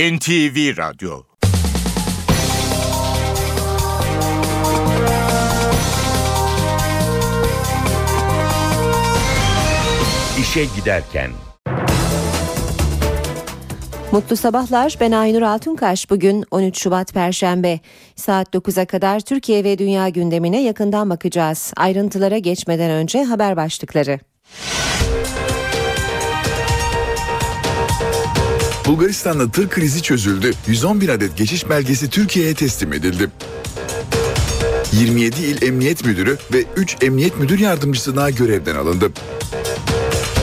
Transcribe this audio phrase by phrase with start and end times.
[0.00, 1.22] NTV Radyo
[10.40, 11.30] İşe Giderken
[14.12, 14.96] Mutlu sabahlar.
[15.00, 16.10] Ben Aynur Altunkaş.
[16.10, 17.80] Bugün 13 Şubat Perşembe.
[18.16, 21.72] Saat 9'a kadar Türkiye ve dünya gündemine yakından bakacağız.
[21.76, 24.29] Ayrıntılara geçmeden önce haber başlıkları.
[28.90, 30.50] Bulgaristan'da tır krizi çözüldü.
[30.66, 33.30] 111 adet geçiş belgesi Türkiye'ye teslim edildi.
[34.92, 39.10] 27 il emniyet müdürü ve 3 emniyet müdür yardımcısı daha görevden alındı.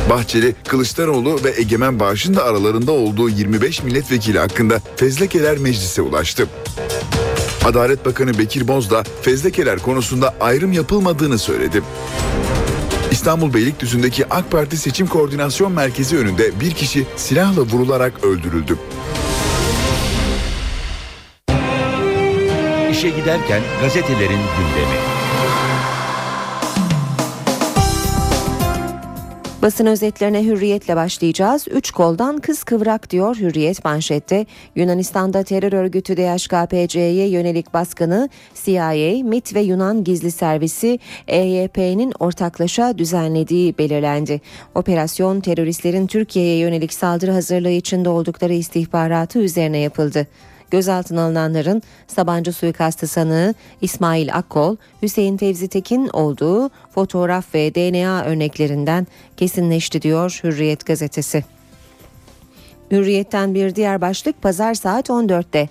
[0.10, 6.48] Bahçeli, Kılıçdaroğlu ve Egemen Bağış'ın da aralarında olduğu 25 milletvekili hakkında fezlekeler meclise ulaştı.
[7.66, 11.82] Adalet Bakanı Bekir Bozdağ fezlekeler konusunda ayrım yapılmadığını söyledi.
[13.12, 18.78] İstanbul Beylikdüzü'ndeki AK Parti Seçim Koordinasyon Merkezi önünde bir kişi silahla vurularak öldürüldü.
[22.92, 25.17] İşe giderken gazetelerin gündemi.
[29.61, 31.67] Basın özetlerine hürriyetle başlayacağız.
[31.72, 34.45] Üç koldan kız kıvrak diyor hürriyet manşette.
[34.75, 38.30] Yunanistan'da terör örgütü DHKPC'ye yönelik baskını
[38.63, 44.41] CIA, MIT ve Yunan gizli servisi EYP'nin ortaklaşa düzenlediği belirlendi.
[44.75, 50.28] Operasyon teröristlerin Türkiye'ye yönelik saldırı hazırlığı içinde oldukları istihbaratı üzerine yapıldı.
[50.72, 59.08] Gözaltına alınanların Sabancı suikastı sanığı İsmail Akkol, Hüseyin Tevzi Tekin olduğu fotoğraf ve DNA örneklerinden
[59.38, 61.44] kesinleşti diyor Hürriyet gazetesi.
[62.92, 65.70] Hürriyet'ten bir diğer başlık pazar saat 14'te.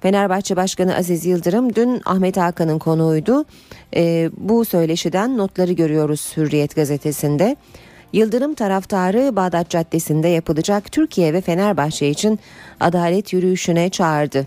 [0.00, 3.44] Fenerbahçe Başkanı Aziz Yıldırım dün Ahmet Hakan'ın konuğuydu.
[3.96, 7.56] E, bu söyleşiden notları görüyoruz Hürriyet gazetesinde.
[8.12, 12.38] Yıldırım taraftarı Bağdat Caddesi'nde yapılacak Türkiye ve Fenerbahçe için
[12.80, 14.46] adalet yürüyüşüne çağırdı.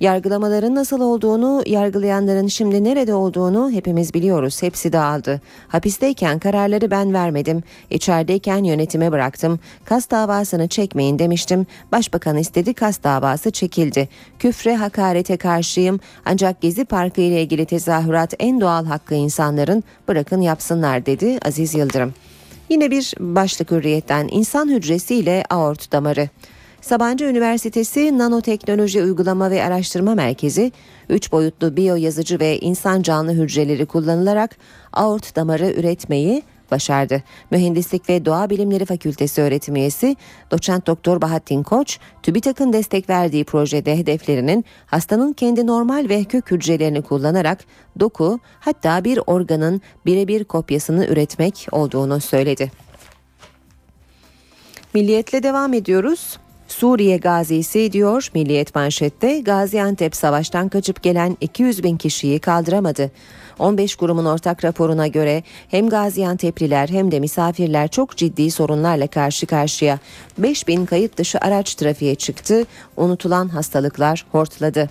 [0.00, 4.62] Yargılamaların nasıl olduğunu, yargılayanların şimdi nerede olduğunu hepimiz biliyoruz.
[4.62, 5.40] Hepsi dağıldı.
[5.68, 7.62] Hapisteyken kararları ben vermedim.
[7.90, 9.60] İçerideyken yönetime bıraktım.
[9.84, 11.66] Kas davasını çekmeyin demiştim.
[11.92, 14.08] Başbakan istedi kas davası çekildi.
[14.38, 16.00] Küfre hakarete karşıyım.
[16.24, 22.14] Ancak Gezi Parkı ile ilgili tezahürat en doğal hakkı insanların bırakın yapsınlar dedi Aziz Yıldırım.
[22.68, 26.28] Yine bir başlık hürriyetten insan hücresi ile aort damarı.
[26.80, 30.72] Sabancı Üniversitesi Nanoteknoloji Uygulama ve Araştırma Merkezi
[31.08, 34.56] 3 boyutlu biyo yazıcı ve insan canlı hücreleri kullanılarak
[34.92, 37.22] aort damarı üretmeyi başardı.
[37.50, 40.16] Mühendislik ve Doğa Bilimleri Fakültesi öğretim üyesi
[40.50, 47.02] doçent doktor Bahattin Koç, TÜBİTAK'ın destek verdiği projede hedeflerinin hastanın kendi normal ve kök hücrelerini
[47.02, 47.64] kullanarak
[48.00, 52.72] doku hatta bir organın birebir kopyasını üretmek olduğunu söyledi.
[54.94, 56.38] Milliyetle devam ediyoruz.
[56.68, 63.10] Suriye gazisi diyor Milliyet manşette Gaziantep savaştan kaçıp gelen 200 bin kişiyi kaldıramadı.
[63.58, 69.98] 15 kurumun ortak raporuna göre hem Gaziantep'liler hem de misafirler çok ciddi sorunlarla karşı karşıya.
[70.38, 72.64] 5 bin kayıt dışı araç trafiğe çıktı,
[72.96, 74.90] unutulan hastalıklar hortladı.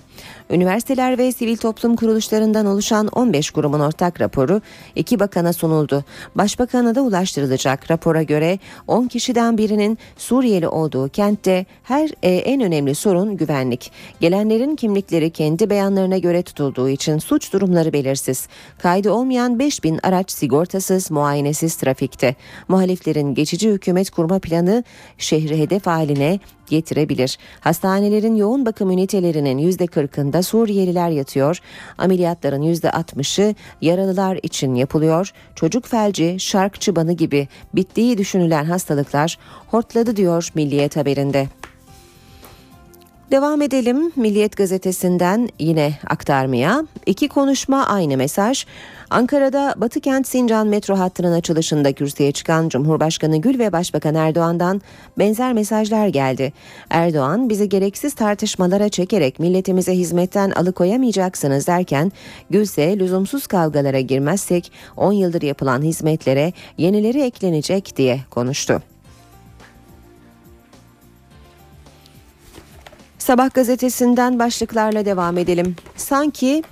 [0.49, 4.61] Üniversiteler ve sivil toplum kuruluşlarından oluşan 15 kurumun ortak raporu
[4.95, 6.03] iki bakana sunuldu.
[6.35, 7.91] Başbakana da ulaştırılacak.
[7.91, 13.91] Rapora göre 10 kişiden birinin Suriyeli olduğu kentte her e, en önemli sorun güvenlik.
[14.19, 18.47] Gelenlerin kimlikleri kendi beyanlarına göre tutulduğu için suç durumları belirsiz.
[18.77, 22.35] Kaydı olmayan 5 bin araç sigortasız, muayenesiz trafikte.
[22.67, 24.83] Muhaliflerin geçici hükümet kurma planı
[25.17, 27.37] şehri hedef haline getirebilir.
[27.59, 31.59] Hastanelerin yoğun bakım ünitelerinin %40'ında Suriyeliler yatıyor.
[31.97, 35.31] Ameliyatların %60'ı yaralılar için yapılıyor.
[35.55, 39.37] Çocuk felci, şark çıbanı gibi bittiği düşünülen hastalıklar
[39.67, 41.60] hortladı diyor Milliyet haberinde.
[43.31, 46.85] Devam edelim Milliyet gazetesinden yine aktarmaya.
[47.05, 48.65] İki konuşma aynı mesaj.
[49.09, 54.81] Ankara'da Batı Kent Sincan metro hattının açılışında kürsüye çıkan Cumhurbaşkanı Gül ve Başbakan Erdoğan'dan
[55.19, 56.53] benzer mesajlar geldi.
[56.89, 62.11] Erdoğan bizi gereksiz tartışmalara çekerek milletimize hizmetten alıkoyamayacaksınız derken
[62.49, 68.90] Gül ise lüzumsuz kavgalara girmezsek 10 yıldır yapılan hizmetlere yenileri eklenecek diye konuştu.
[73.31, 75.75] Sabah gazetesinden başlıklarla devam edelim.
[75.95, 76.63] Sanki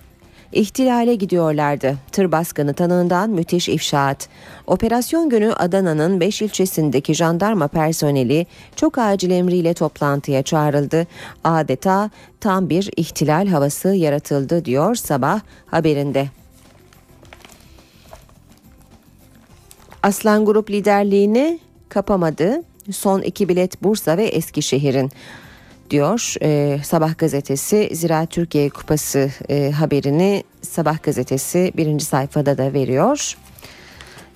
[0.52, 1.98] ihtilale gidiyorlardı.
[2.12, 4.30] Tır baskını tanığından müthiş ifşaat.
[4.68, 8.46] Operasyon günü Adana'nın 5 ilçesindeki jandarma personeli
[8.76, 11.08] çok acil emriyle toplantıya çağrıldı.
[11.44, 12.10] Adeta
[12.40, 16.28] tam bir ihtilal havası yaratıldı diyor sabah haberinde.
[20.04, 21.60] Aslan Grup liderliğini
[21.90, 22.64] kapamadı.
[22.92, 25.12] Son iki bilet Bursa ve Eskişehir'in.
[25.90, 26.34] Diyor.
[26.42, 33.38] E, Sabah gazetesi Zira Türkiye Kupası e, haberini Sabah gazetesi birinci sayfada da veriyor.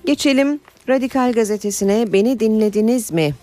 [0.06, 2.12] Geçelim Radikal gazetesine.
[2.12, 3.34] Beni dinlediniz mi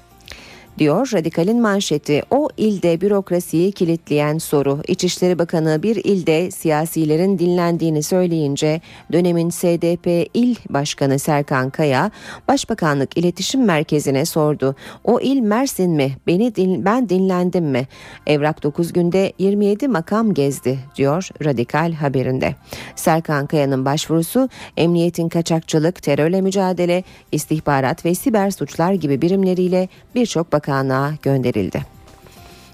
[0.78, 2.24] diyor Radikal'in manşeti.
[2.32, 4.80] O ilde bürokrasiyi kilitleyen soru.
[4.88, 8.82] İçişleri Bakanı bir ilde siyasilerin dinlendiğini söyleyince
[9.12, 12.12] dönemin SDP il başkanı Serkan Kaya
[12.48, 14.76] Başbakanlık İletişim Merkezi'ne sordu.
[15.04, 16.12] O il Mersin mi?
[16.28, 17.88] Beni din, ben dinlendim mi?
[18.28, 22.56] Evrak 9 günde 27 makam gezdi diyor Radikal haberinde.
[22.96, 31.14] Serkan Kaya'nın başvurusu emniyetin kaçakçılık, terörle mücadele, istihbarat ve siber suçlar gibi birimleriyle birçok Bakanlığa
[31.22, 31.86] gönderildi.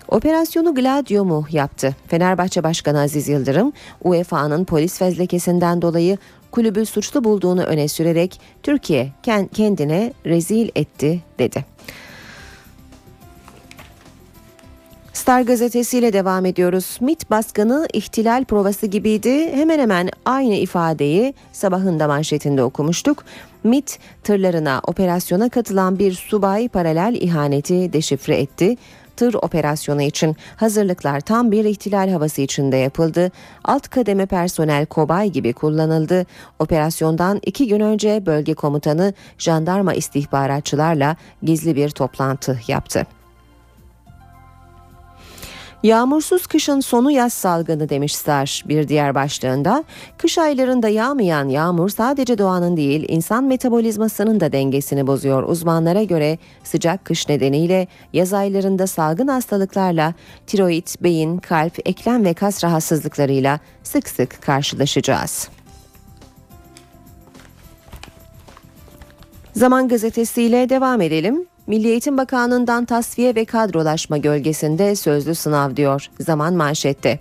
[0.07, 1.95] Operasyonu Gladio mu yaptı?
[2.07, 3.73] Fenerbahçe Başkanı Aziz Yıldırım,
[4.03, 6.17] UEFA'nın polis fezlekesinden dolayı
[6.51, 9.11] kulübü suçlu bulduğunu öne sürerek Türkiye
[9.53, 11.65] kendine rezil etti dedi.
[15.13, 16.97] Star gazetesiyle devam ediyoruz.
[17.01, 19.51] MIT baskını ihtilal provası gibiydi.
[19.53, 23.25] Hemen hemen aynı ifadeyi sabahın da manşetinde okumuştuk.
[23.63, 28.75] MIT tırlarına operasyona katılan bir subay paralel ihaneti deşifre etti
[29.17, 33.31] tır operasyonu için hazırlıklar tam bir ihtilal havası içinde yapıldı.
[33.63, 36.25] Alt kademe personel kobay gibi kullanıldı.
[36.59, 43.16] Operasyondan iki gün önce bölge komutanı jandarma istihbaratçılarla gizli bir toplantı yaptı.
[45.83, 49.83] Yağmursuz kışın sonu yaz salgını demişler bir diğer başlığında.
[50.17, 55.43] Kış aylarında yağmayan yağmur sadece doğanın değil insan metabolizmasının da dengesini bozuyor.
[55.43, 60.13] Uzmanlara göre sıcak kış nedeniyle yaz aylarında salgın hastalıklarla
[60.47, 65.49] tiroid, beyin, kalp, eklem ve kas rahatsızlıklarıyla sık sık karşılaşacağız.
[69.55, 71.47] Zaman gazetesiyle devam edelim.
[71.67, 76.09] Milli Eğitim Bakanlığı'ndan tasfiye ve kadrolaşma gölgesinde sözlü sınav diyor.
[76.19, 77.19] Zaman manşette.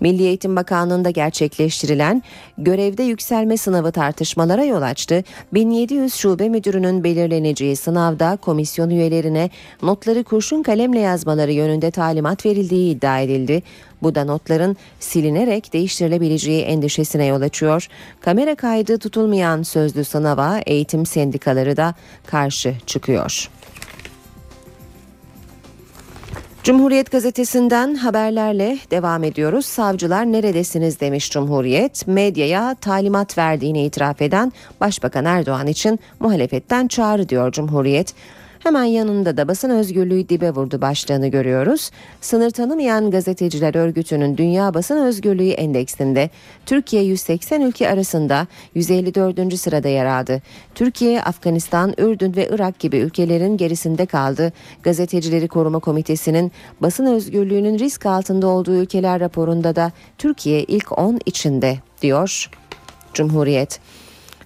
[0.00, 2.22] Milli Eğitim Bakanlığı'nda gerçekleştirilen
[2.58, 5.24] görevde yükselme sınavı tartışmalara yol açtı.
[5.52, 9.50] 1700 şube müdürünün belirleneceği sınavda komisyon üyelerine
[9.82, 13.62] notları kurşun kalemle yazmaları yönünde talimat verildiği iddia edildi.
[14.02, 17.88] Bu da notların silinerek değiştirilebileceği endişesine yol açıyor.
[18.20, 21.94] Kamera kaydı tutulmayan sözlü sınava eğitim sendikaları da
[22.26, 23.48] karşı çıkıyor.
[26.64, 29.66] Cumhuriyet gazetesinden haberlerle devam ediyoruz.
[29.66, 32.06] Savcılar neredesiniz demiş Cumhuriyet.
[32.06, 38.14] Medyaya talimat verdiğini itiraf eden Başbakan Erdoğan için muhalefetten çağrı diyor Cumhuriyet.
[38.64, 41.90] Hemen yanında da basın özgürlüğü dibe vurdu başlığını görüyoruz.
[42.20, 46.30] Sınır tanımayan gazeteciler örgütünün Dünya Basın Özgürlüğü Endeksinde
[46.66, 49.58] Türkiye 180 ülke arasında 154.
[49.58, 50.42] sırada yer aldı.
[50.74, 54.52] Türkiye, Afganistan, Ürdün ve Irak gibi ülkelerin gerisinde kaldı.
[54.82, 61.78] Gazetecileri Koruma Komitesi'nin basın özgürlüğünün risk altında olduğu ülkeler raporunda da Türkiye ilk 10 içinde
[62.02, 62.50] diyor
[63.14, 63.80] Cumhuriyet.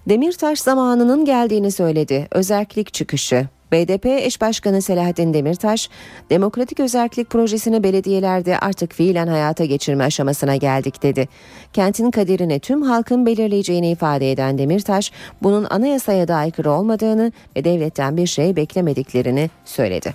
[0.08, 2.28] Demirtaş zamanının geldiğini söyledi.
[2.30, 3.57] Özellik çıkışı.
[3.72, 5.90] BDP eş başkanı Selahattin Demirtaş,
[6.30, 11.28] demokratik özellik projesini belediyelerde artık fiilen hayata geçirme aşamasına geldik dedi.
[11.72, 15.12] Kentin kaderini tüm halkın belirleyeceğini ifade eden Demirtaş,
[15.42, 20.14] bunun anayasaya da aykırı olmadığını ve devletten bir şey beklemediklerini söyledi.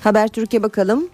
[0.00, 1.08] Haber Türkiye bakalım.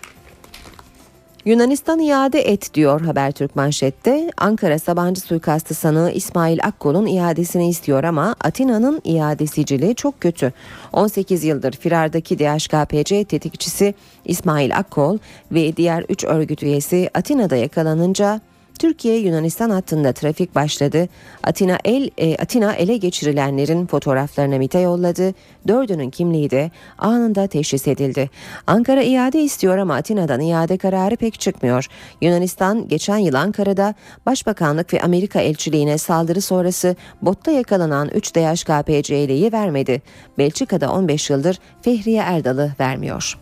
[1.45, 4.31] Yunanistan iade et diyor Habertürk manşette.
[4.37, 10.53] Ankara Sabancı suikastı sanığı İsmail Akkol'un iadesini istiyor ama Atina'nın iadesiciliği çok kötü.
[10.93, 13.95] 18 yıldır firardaki DHKPC tetikçisi
[14.25, 15.19] İsmail Akkol
[15.53, 18.41] ve diğer 3 örgüt üyesi Atina'da yakalanınca
[18.81, 21.09] Türkiye Yunanistan hattında trafik başladı.
[21.45, 25.35] Atina el e, Atina ele geçirilenlerin fotoğraflarını MİT'e yolladı.
[25.69, 28.31] Dördünün kimliği de anında teşhis edildi.
[28.67, 31.87] Ankara iade istiyor ama Atina'dan iade kararı pek çıkmıyor.
[32.21, 33.95] Yunanistan geçen yıl Ankara'da
[34.27, 40.03] Başbakanlık ve Amerika elçiliğine saldırı sonrası botta yakalanan 3 DHKPC'liyi vermedi.
[40.39, 43.39] Belçika'da 15 yıldır Fehriye Erdal'ı vermiyor.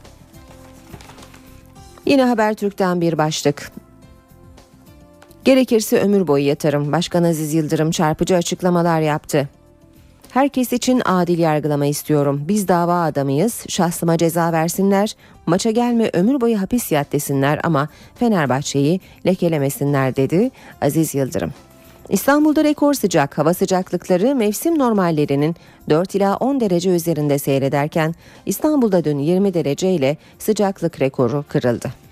[2.07, 3.73] Yine Habertürk'ten bir başlık.
[5.49, 6.93] Gerekirse ömür boyu yatarım.
[6.93, 9.49] Başkan Aziz Yıldırım çarpıcı açıklamalar yaptı.
[10.31, 12.43] Herkes için adil yargılama istiyorum.
[12.49, 13.65] Biz dava adamıyız.
[13.69, 15.17] Şahsıma ceza versinler.
[15.47, 20.51] Maça gelme ömür boyu hapis yat desinler ama Fenerbahçe'yi lekelemesinler dedi
[20.81, 21.53] Aziz Yıldırım.
[22.09, 25.57] İstanbul'da rekor sıcak hava sıcaklıkları mevsim normallerinin
[25.89, 28.15] 4 ila 10 derece üzerinde seyrederken
[28.47, 32.08] İstanbul'da dün 20 derece ile sıcaklık rekoru kırıldı.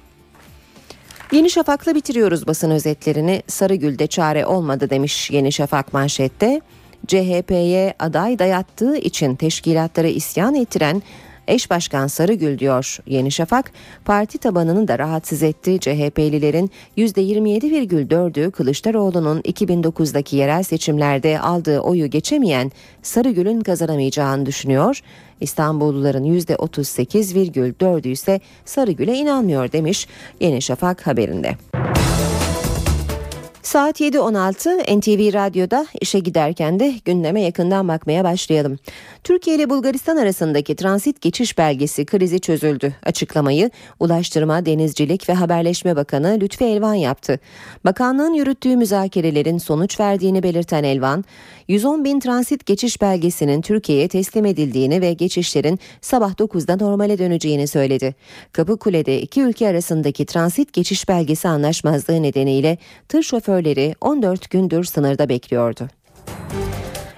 [1.33, 3.42] Yeni Şafak'la bitiriyoruz basın özetlerini.
[3.47, 6.61] Sarıgül'de çare olmadı demiş Yeni Şafak manşette.
[7.06, 11.02] CHP'ye aday dayattığı için teşkilatlara isyan ettiren
[11.49, 13.71] eş başkan Sarıgül diyor Yeni Şafak.
[14.05, 15.81] Parti tabanını da rahatsız etti.
[15.81, 22.73] CHP'lilerin %27,4'ü Kılıçdaroğlu'nun 2009'daki yerel seçimlerde aldığı oyu geçemeyen
[23.03, 25.00] Sarıgül'ün kazanamayacağını düşünüyor.
[25.41, 30.09] İstanbulluların %38,4'ü ise Sarıgül'e inanmıyor demiş
[30.41, 31.57] Yeni Şafak haberinde.
[33.67, 38.79] Saat 7.16 NTV Radyo'da işe giderken de gündeme yakından bakmaya başlayalım.
[39.25, 42.95] Türkiye ile Bulgaristan arasındaki transit geçiş belgesi krizi çözüldü.
[43.03, 43.71] Açıklamayı
[44.01, 47.41] Ulaştırma, Denizcilik ve Haberleşme Bakanı Lütfi Elvan yaptı.
[47.85, 51.25] Bakanlığın yürüttüğü müzakerelerin sonuç verdiğini belirten Elvan,
[51.69, 58.15] 110 bin transit geçiş belgesinin Türkiye'ye teslim edildiğini ve geçişlerin sabah 9'da normale döneceğini söyledi.
[58.53, 63.23] Kapıkule'de iki ülke arasındaki transit geçiş belgesi anlaşmazlığı nedeniyle tır
[63.57, 65.89] şoförleri 14 gündür sınırda bekliyordu.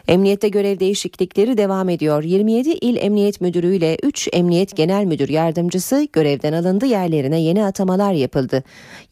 [0.08, 2.22] Emniyette görev değişiklikleri devam ediyor.
[2.22, 6.86] 27 il emniyet müdürü ile 3 emniyet genel müdür yardımcısı görevden alındı.
[6.86, 8.62] Yerlerine yeni atamalar yapıldı.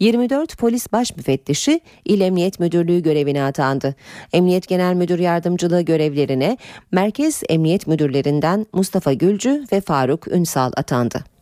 [0.00, 3.94] 24 polis baş müfettişi il emniyet müdürlüğü görevine atandı.
[4.32, 6.56] Emniyet genel müdür yardımcılığı görevlerine
[6.92, 11.35] merkez emniyet müdürlerinden Mustafa Gülcü ve Faruk Ünsal atandı.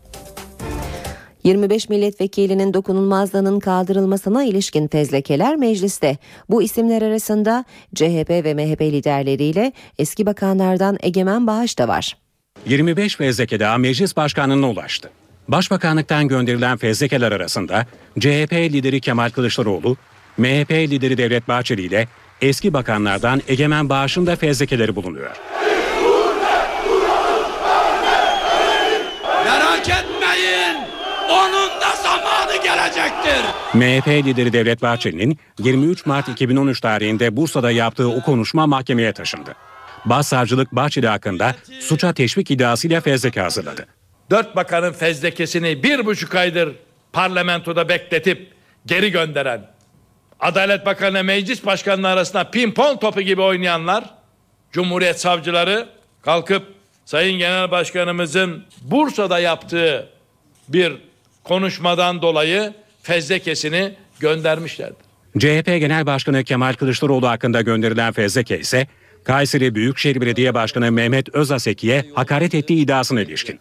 [1.45, 6.17] 25 milletvekilinin dokunulmazlığının kaldırılmasına ilişkin fezlekeler mecliste.
[6.51, 12.17] Bu isimler arasında CHP ve MHP liderleriyle eski bakanlardan Egemen Bağış da var.
[12.67, 15.11] 25 fezleke daha meclis başkanlığına ulaştı.
[15.49, 17.87] Başbakanlıktan gönderilen fezlekeler arasında
[18.21, 19.97] CHP lideri Kemal Kılıçdaroğlu,
[20.39, 22.09] MHP lideri Devlet Bahçeli ile
[22.41, 25.37] eski bakanlardan Egemen Bağış'ın da fezlekeleri bulunuyor.
[29.45, 30.77] Merak etmeyin.
[31.31, 31.97] Onun da
[32.85, 33.45] zamanı gelecektir.
[33.75, 39.55] MHP lideri Devlet Bahçeli'nin 23 Mart 2013 tarihinde Bursa'da yaptığı o konuşma mahkemeye taşındı.
[40.05, 43.87] Başsavcılık Bahçeli hakkında suça teşvik iddiasıyla fezleke hazırladı.
[44.31, 46.73] Dört bakanın fezlekesini bir buçuk aydır
[47.13, 48.53] parlamentoda bekletip
[48.87, 49.71] geri gönderen,
[50.41, 54.05] Adalet Bakanı meclis başkanları arasında pimpon topu gibi oynayanlar,
[54.73, 55.89] Cumhuriyet savcıları
[56.23, 56.75] kalkıp
[57.05, 60.09] Sayın Genel Başkanımızın Bursa'da yaptığı
[60.69, 60.93] bir
[61.45, 62.73] konuşmadan dolayı
[63.03, 64.97] fezlekesini göndermişlerdi.
[65.39, 68.87] CHP Genel Başkanı Kemal Kılıçdaroğlu hakkında gönderilen fezleke ise
[69.25, 73.61] Kayseri Büyükşehir Belediye Başkanı Mehmet Özaseki'ye hakaret ettiği iddiasına ilişkin.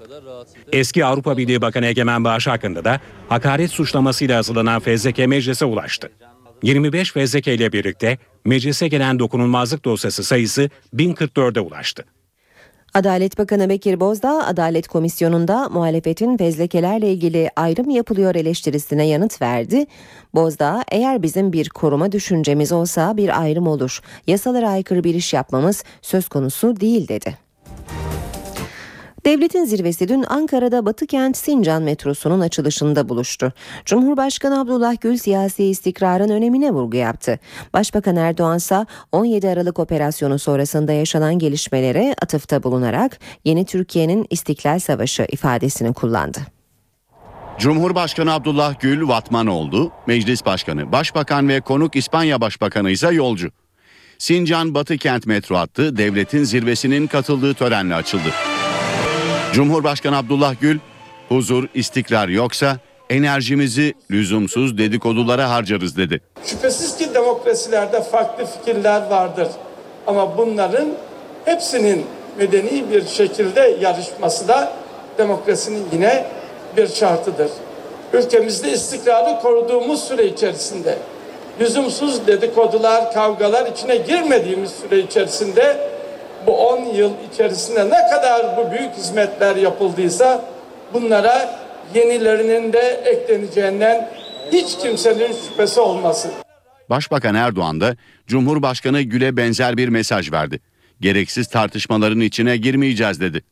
[0.72, 3.00] Eski Avrupa Birliği Bakanı Egemen Bağış hakkında da
[3.30, 6.12] hakaret suçlamasıyla hazırlanan fezleke meclise ulaştı.
[6.63, 12.06] 25 fezleke ile birlikte meclise gelen dokunulmazlık dosyası sayısı 1044'e ulaştı.
[12.93, 19.85] Adalet Bakanı Bekir Bozdağ Adalet Komisyonu'nda muhalefetin fezlekelerle ilgili ayrım yapılıyor eleştirisine yanıt verdi.
[20.35, 24.01] Bozdağ eğer bizim bir koruma düşüncemiz olsa bir ayrım olur.
[24.27, 27.38] Yasalara aykırı bir iş yapmamız söz konusu değil dedi.
[29.25, 33.53] Devletin zirvesi dün Ankara'da Batıkent Sincan metrosunun açılışında buluştu.
[33.86, 37.39] Cumhurbaşkanı Abdullah Gül siyasi istikrarın önemine vurgu yaptı.
[37.74, 45.27] Başbakan Erdoğan ise 17 Aralık operasyonu sonrasında yaşanan gelişmelere atıfta bulunarak yeni Türkiye'nin İstiklal Savaşı
[45.32, 46.39] ifadesini kullandı.
[47.60, 53.50] Cumhurbaşkanı Abdullah Gül Vatman oldu, Meclis Başkanı, Başbakan ve konuk İspanya Başbakanı ise yolcu.
[54.18, 58.30] Sincan Batı Kent metro hattı devletin zirvesinin katıldığı törenle açıldı.
[59.53, 60.79] Cumhurbaşkanı Abdullah Gül,
[61.29, 62.77] huzur, istikrar yoksa
[63.10, 66.22] enerjimizi lüzumsuz dedikodulara harcarız dedi.
[66.45, 69.48] Şüphesiz ki demokrasilerde farklı fikirler vardır.
[70.07, 70.88] Ama bunların
[71.45, 72.05] hepsinin
[72.38, 74.74] medeni bir şekilde yarışması da
[75.17, 76.25] demokrasinin yine
[76.77, 77.51] bir şartıdır.
[78.13, 80.98] Ülkemizde istikrarı koruduğumuz süre içerisinde
[81.60, 85.92] lüzumsuz dedikodular, kavgalar içine girmediğimiz süre içerisinde
[86.47, 90.45] bu 10 yıl içerisinde ne kadar bu büyük hizmetler yapıldıysa
[90.93, 91.50] bunlara
[91.95, 94.09] yenilerinin de ekleneceğinden
[94.51, 96.31] hiç kimsenin şüphesi olmasın.
[96.89, 97.95] Başbakan Erdoğan da
[98.27, 100.59] Cumhurbaşkanı Gül'e benzer bir mesaj verdi.
[101.01, 103.43] Gereksiz tartışmaların içine girmeyeceğiz dedi.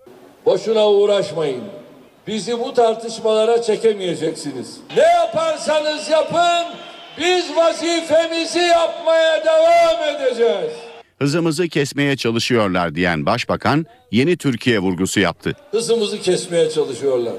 [0.45, 1.63] Boşuna uğraşmayın.
[2.27, 4.77] Bizi bu tartışmalara çekemeyeceksiniz.
[4.97, 6.65] Ne yaparsanız yapın
[7.17, 10.71] biz vazifemizi yapmaya devam edeceğiz.
[11.21, 15.55] Hızımızı kesmeye çalışıyorlar diyen başbakan yeni Türkiye vurgusu yaptı.
[15.71, 17.33] Hızımızı kesmeye çalışıyorlar.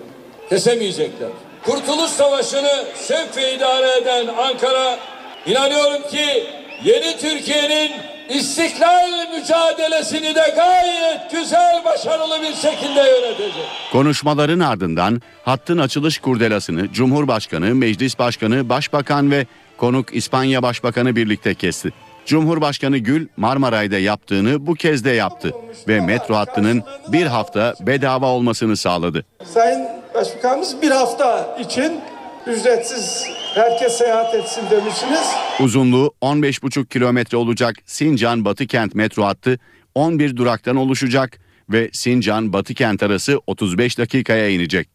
[0.48, 1.28] Kesemeyecekler.
[1.64, 4.98] Kurtuluş Savaşı'nı sevk idare eden Ankara
[5.46, 6.44] inanıyorum ki
[6.84, 7.92] yeni Türkiye'nin
[8.38, 13.64] istiklal mücadelesini de gayet güzel, başarılı bir şekilde yönetecek.
[13.92, 19.46] Konuşmaların ardından hattın açılış kurdelasını Cumhurbaşkanı, Meclis Başkanı, Başbakan ve
[19.76, 21.92] konuk İspanya Başbakanı birlikte kesti.
[22.26, 25.52] Cumhurbaşkanı Gül Marmaray'da yaptığını bu kez de yaptı
[25.88, 29.24] ve metro hattının bir hafta bedava olmasını sağladı.
[29.44, 32.00] Sayın Başbakanımız bir hafta için
[32.46, 35.32] ücretsiz herkes seyahat etsin demişsiniz.
[35.60, 39.58] Uzunluğu 15,5 kilometre olacak Sincan Batıkent metro hattı
[39.94, 41.38] 11 duraktan oluşacak
[41.68, 44.88] ve Sincan Batıkent arası 35 dakikaya inecek.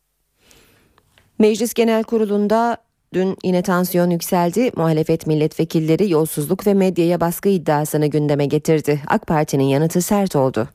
[1.40, 2.78] Meclis Genel Kurulu'nda
[3.14, 4.72] dün yine tansiyon yükseldi.
[4.76, 9.02] Muhalefet milletvekilleri yolsuzluk ve medyaya baskı iddiasını gündeme getirdi.
[9.08, 10.68] AK Parti'nin yanıtı sert oldu.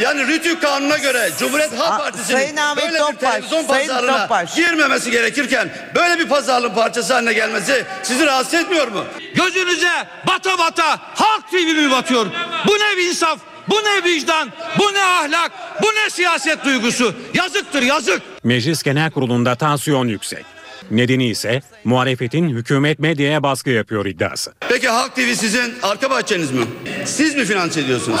[0.00, 4.22] Yani Rütük Kanunu'na göre Cumhuriyet Halk Partisi'nin Sayın Ahmet böyle bir Topbaş, televizyon Sayın pazarına
[4.22, 4.54] Topbaş.
[4.54, 9.04] girmemesi gerekirken böyle bir pazarlığın parçası haline gelmesi sizi rahatsız etmiyor mu?
[9.34, 9.90] Gözünüze
[10.26, 12.26] bata bata Halk TV mi batıyor?
[12.66, 13.38] Bu ne insaf?
[13.68, 14.48] Bu ne vicdan?
[14.78, 15.52] Bu ne ahlak?
[15.82, 17.14] Bu ne siyaset duygusu?
[17.34, 18.22] Yazıktır yazık.
[18.44, 20.44] Meclis Genel Kurulu'nda tansiyon yüksek.
[20.92, 24.52] Nedeni ise muhalefetin hükümet medyaya baskı yapıyor iddiası.
[24.68, 26.64] Peki Halk TV sizin arka bahçeniz mi?
[27.04, 28.20] Siz mi finanse ediyorsunuz?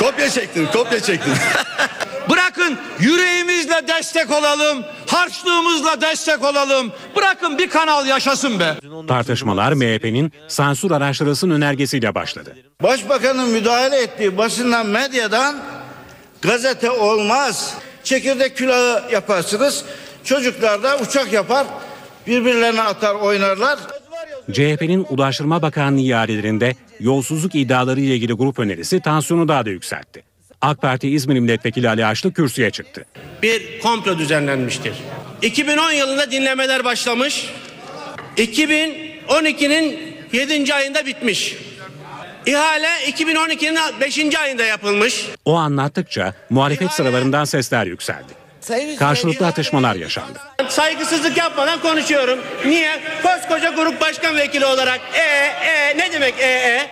[0.00, 1.32] kopya çektin, kopya çektin.
[2.30, 6.92] Bırakın yüreğimizle destek olalım, harçlığımızla destek olalım.
[7.16, 8.74] Bırakın bir kanal yaşasın be.
[9.08, 12.56] Tartışmalar MHP'nin sansür araştırılsın önergesiyle başladı.
[12.82, 15.56] Başbakanın müdahale ettiği basından medyadan
[16.42, 17.74] gazete olmaz.
[18.04, 19.84] Çekirdek külahı yaparsınız.
[20.24, 21.66] Çocuklar da uçak yapar.
[22.26, 23.78] Birbirlerine atar oynarlar.
[24.52, 30.22] CHP'nin Ulaştırma Bakanlığı ihalelerinde yolsuzluk iddiaları ile ilgili grup önerisi tansiyonu daha da yükseltti.
[30.60, 33.04] AK Parti İzmir Milletvekili Ali Açlı kürsüye çıktı.
[33.42, 34.92] bir komplo düzenlenmiştir.
[35.42, 37.50] 2010 yılında dinlemeler başlamış.
[38.36, 39.98] 2012'nin
[40.32, 40.74] 7.
[40.74, 41.56] ayında bitmiş.
[42.46, 44.36] İhale 2012'nin 5.
[44.36, 45.26] ayında yapılmış.
[45.44, 48.43] O anlattıkça muhalefet sıralarından sesler yükseldi.
[48.98, 50.38] Karşılıklı atışmalar yaşandı.
[50.68, 52.38] Saygısızlık yapmadan konuşuyorum.
[52.66, 53.00] Niye?
[53.22, 55.20] Koskoca grup başkan vekili olarak e
[55.66, 56.90] e ne demek e e?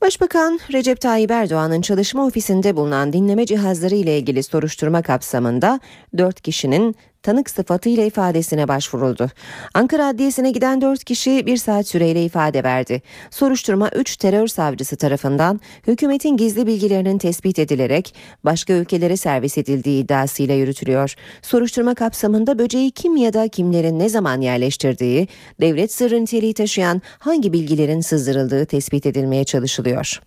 [0.00, 5.80] Başbakan Recep Tayyip Erdoğan'ın çalışma ofisinde bulunan dinleme cihazları ile ilgili soruşturma kapsamında
[6.18, 9.30] 4 kişinin tanık sıfatıyla ifadesine başvuruldu.
[9.74, 13.02] Ankara Adliyesi'ne giden 4 kişi bir saat süreyle ifade verdi.
[13.30, 18.14] Soruşturma 3 terör savcısı tarafından hükümetin gizli bilgilerinin tespit edilerek
[18.44, 21.14] başka ülkelere servis edildiği iddiasıyla yürütülüyor.
[21.42, 25.28] Soruşturma kapsamında böceği kim ya da kimlerin ne zaman yerleştirdiği,
[25.60, 30.20] devlet sırrı niteliği taşıyan hangi bilgilerin sızdırıldığı tespit edilmeye çalışılıyor.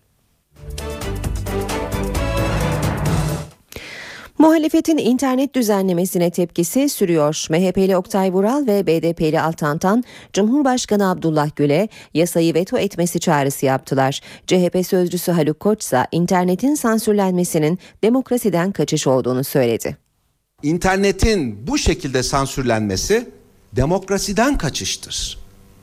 [4.44, 7.46] Muhalefetin internet düzenlemesine tepkisi sürüyor.
[7.50, 14.20] MHP'li Oktay Vural ve BDP'li Altantan, Cumhurbaşkanı Abdullah Gül'e yasayı veto etmesi çağrısı yaptılar.
[14.46, 19.96] CHP sözcüsü Haluk Koç ise internetin sansürlenmesinin demokrasiden kaçış olduğunu söyledi.
[20.62, 23.28] İnternetin bu şekilde sansürlenmesi
[23.72, 25.38] demokrasiden kaçıştır.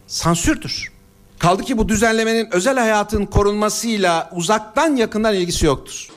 [0.08, 0.92] Sansürdür.
[1.40, 6.10] Kaldı ki bu düzenlemenin özel hayatın korunmasıyla uzaktan yakından ilgisi yoktur.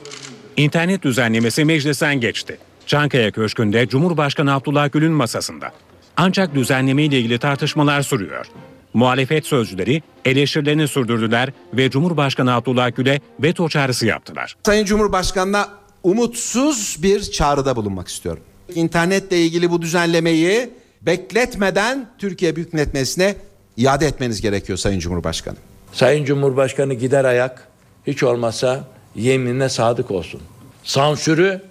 [0.57, 2.59] İnternet düzenlemesi meclisten geçti.
[2.87, 5.73] Çankaya Köşkü'nde Cumhurbaşkanı Abdullah Gül'ün masasında.
[6.17, 8.47] Ancak düzenleme ile ilgili tartışmalar sürüyor.
[8.95, 14.57] Muhalefet sözcüleri eleştirilerini sürdürdüler ve Cumhurbaşkanı Abdullah Gül'e veto çağrısı yaptılar.
[14.67, 15.69] Sayın Cumhurbaşkanı'na
[16.03, 18.43] umutsuz bir çağrıda bulunmak istiyorum.
[18.75, 20.71] İnternetle ilgili bu düzenlemeyi
[21.03, 23.35] bekletmeden Türkiye Büyük Millet Meclisi'ne
[23.77, 25.57] iade etmeniz gerekiyor Sayın Cumhurbaşkanı.
[25.93, 27.69] Sayın Cumhurbaşkanı gider ayak
[28.07, 30.41] hiç olmazsa yeminine sadık olsun.
[30.83, 31.63] Sansürü,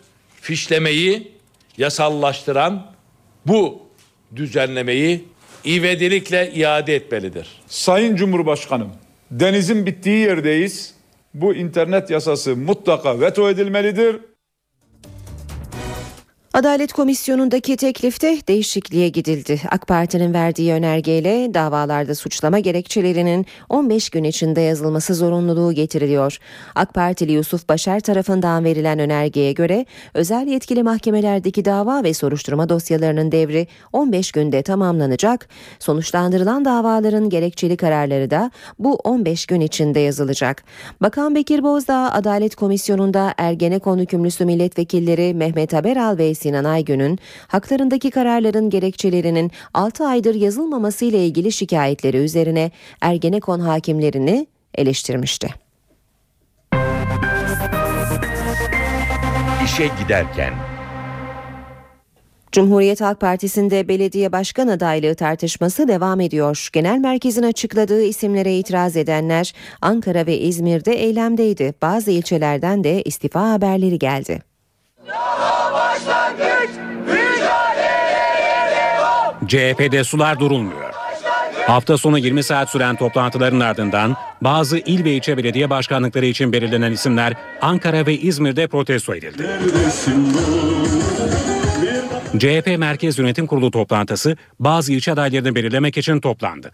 [0.42, 1.32] fişlemeyi
[1.78, 2.92] yasallaştıran
[3.46, 3.82] bu
[4.36, 5.26] düzenlemeyi
[5.66, 7.48] ivedilikle iade etmelidir.
[7.68, 8.90] Sayın Cumhurbaşkanım,
[9.32, 10.94] denizin bittiği yerdeyiz.
[11.34, 14.20] Bu internet yasası mutlaka veto edilmelidir.
[16.54, 19.62] Adalet Komisyonu'ndaki teklifte değişikliğe gidildi.
[19.72, 26.38] AK Parti'nin verdiği önergeyle davalarda suçlama gerekçelerinin 15 gün içinde yazılması zorunluluğu getiriliyor.
[26.76, 33.32] AK Partili Yusuf Başar tarafından verilen önergeye göre özel yetkili mahkemelerdeki dava ve soruşturma dosyalarının
[33.32, 35.48] devri 15 günde tamamlanacak.
[35.80, 40.64] Sonuçlandırılan davaların gerekçeli kararları da bu 15 gün içinde yazılacak.
[41.02, 48.70] Bakan Bekir Bozdağ Adalet Komisyonu'nda Ergenekon hükümlüsü milletvekilleri Mehmet Haberal ve Sinan Aygün'ün haklarındaki kararların
[48.70, 55.50] gerekçelerinin 6 aydır yazılmaması ile ilgili şikayetleri üzerine Ergenekon hakimlerini eleştirmişti.
[59.66, 60.54] İşe giderken
[62.52, 66.70] Cumhuriyet Halk Partisi'nde belediye başkan adaylığı tartışması devam ediyor.
[66.74, 71.74] Genel merkezin açıkladığı isimlere itiraz edenler Ankara ve İzmir'de eylemdeydi.
[71.82, 74.40] Bazı ilçelerden de istifa haberleri geldi.
[79.48, 80.94] CHP'de sular durulmuyor.
[81.68, 86.92] Hafta sonu 20 saat süren toplantıların ardından bazı il ve ilçe belediye başkanlıkları için belirlenen
[86.92, 89.50] isimler Ankara ve İzmir'de protesto edildi.
[92.40, 96.72] CHP Merkez Yönetim Kurulu toplantısı bazı ilçe adaylarını belirlemek için toplandı.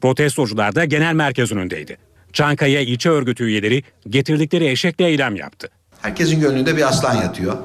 [0.00, 1.96] Protestocular da genel merkez önündeydi.
[2.32, 5.68] Çankaya ilçe örgütü üyeleri getirdikleri eşekle eylem yaptı.
[6.02, 7.56] Herkesin gönlünde bir aslan yatıyor.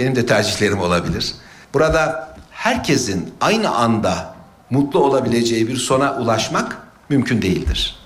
[0.00, 1.34] Benim de tercihlerim olabilir.
[1.74, 4.34] Burada herkesin aynı anda
[4.70, 7.96] mutlu olabileceği bir sona ulaşmak mümkün değildir.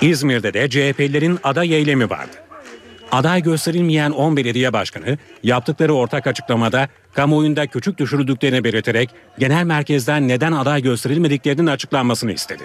[0.00, 2.36] İzmir'de de CHP'lilerin aday eylemi vardı.
[3.12, 10.52] Aday gösterilmeyen 10 belediye başkanı yaptıkları ortak açıklamada kamuoyunda küçük düşürüldüklerini belirterek genel merkezden neden
[10.52, 12.62] aday gösterilmediklerinin açıklanmasını istedi.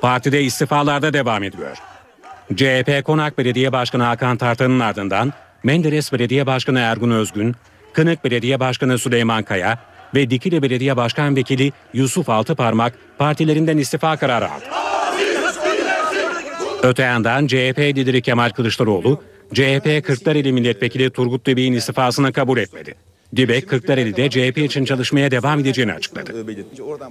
[0.00, 1.76] Partide istifalarda devam ediyor.
[2.56, 5.32] CHP Konak Belediye Başkanı Hakan Tartan'ın ardından
[5.64, 7.54] Menderes Belediye Başkanı Ergun Özgün,
[7.92, 9.78] Kınık Belediye Başkanı Süleyman Kaya
[10.14, 14.64] ve Dikili Belediye Başkan Vekili Yusuf Altıparmak partilerinden istifa kararı aldı.
[16.82, 19.22] Öte yandan CHP lideri Kemal Kılıçdaroğlu,
[19.54, 22.94] CHP Kırklareli Milletvekili Turgut Dibek'in istifasını kabul etmedi.
[23.36, 26.46] Dibek, Kırklareli'de CHP için çalışmaya devam edeceğini açıkladı.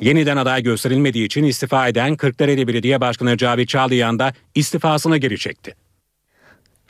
[0.01, 5.75] Yeniden aday gösterilmediği için istifa eden Kırklareli Belediye Başkanı Cavit Çağlayan da istifasını geri çekti.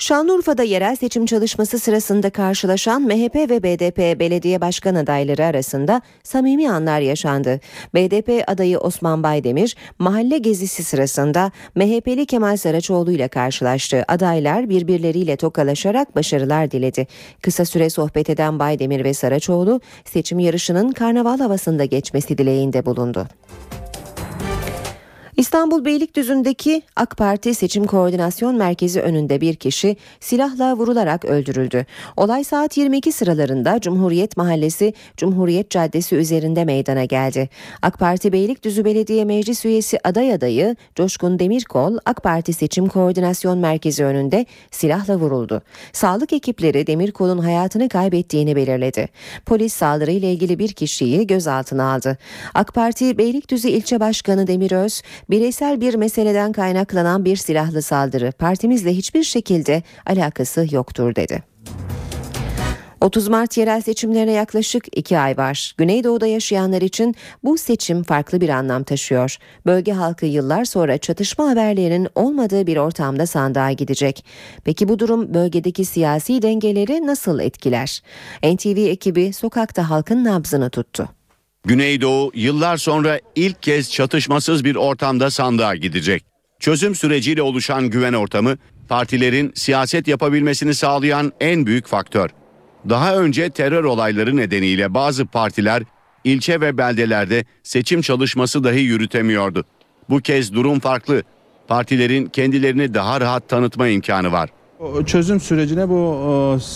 [0.02, 7.00] Şanlıurfa'da yerel seçim çalışması sırasında karşılaşan MHP ve BDP belediye başkan adayları arasında samimi anlar
[7.00, 7.60] yaşandı.
[7.94, 14.06] BDP adayı Osman Baydemir mahalle gezisi sırasında MHP'li Kemal Saraçoğlu ile karşılaştı.
[14.08, 17.08] Adaylar birbirleriyle tokalaşarak başarılar diledi.
[17.42, 23.28] Kısa süre sohbet eden Baydemir ve Saraçoğlu seçim yarışının karnaval havasında geçmesi dileğinde bulundu.
[25.40, 31.86] İstanbul Beylikdüzü'ndeki AK Parti Seçim Koordinasyon Merkezi önünde bir kişi silahla vurularak öldürüldü.
[32.18, 37.50] Olay saat 22 sıralarında Cumhuriyet Mahallesi Cumhuriyet Caddesi üzerinde meydana geldi.
[37.82, 44.06] AK Parti Beylikdüzü Belediye Meclis Üyesi aday adayı Coşkun Demirkol AK Parti Seçim Koordinasyon Merkezi
[44.06, 45.62] önünde silahla vuruldu.
[45.94, 49.10] Sağlık ekipleri Demirkol'un hayatını kaybettiğini belirledi.
[49.46, 52.18] Polis saldırıyla ilgili bir kişiyi gözaltına aldı.
[52.54, 59.24] AK Parti Beylikdüzü İlçe Başkanı Demiröz bireysel bir meseleden kaynaklanan bir silahlı saldırı partimizle hiçbir
[59.24, 61.44] şekilde alakası yoktur dedi.
[63.02, 65.74] 30 Mart yerel seçimlerine yaklaşık 2 ay var.
[65.78, 69.38] Güneydoğu'da yaşayanlar için bu seçim farklı bir anlam taşıyor.
[69.66, 74.26] Bölge halkı yıllar sonra çatışma haberlerinin olmadığı bir ortamda sandığa gidecek.
[74.64, 78.02] Peki bu durum bölgedeki siyasi dengeleri nasıl etkiler?
[78.44, 81.19] NTV ekibi sokakta halkın nabzını tuttu.
[81.66, 86.26] Güneydoğu yıllar sonra ilk kez çatışmasız bir ortamda sandığa gidecek.
[86.60, 88.58] Çözüm süreciyle oluşan güven ortamı
[88.90, 92.30] partilerin siyaset yapabilmesini sağlayan en büyük faktör.
[92.90, 95.84] Daha önce terör olayları nedeniyle bazı partiler
[96.24, 99.66] ilçe ve beldelerde seçim çalışması dahi yürütemiyordu.
[100.10, 101.24] Bu kez durum farklı.
[101.68, 104.50] Partilerin kendilerini daha rahat tanıtma imkanı var.
[105.06, 106.16] Çözüm sürecine bu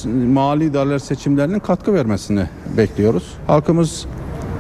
[0.05, 2.45] e, mali idareler seçimlerinin katkı vermesini
[2.77, 3.23] bekliyoruz.
[3.47, 4.05] Halkımız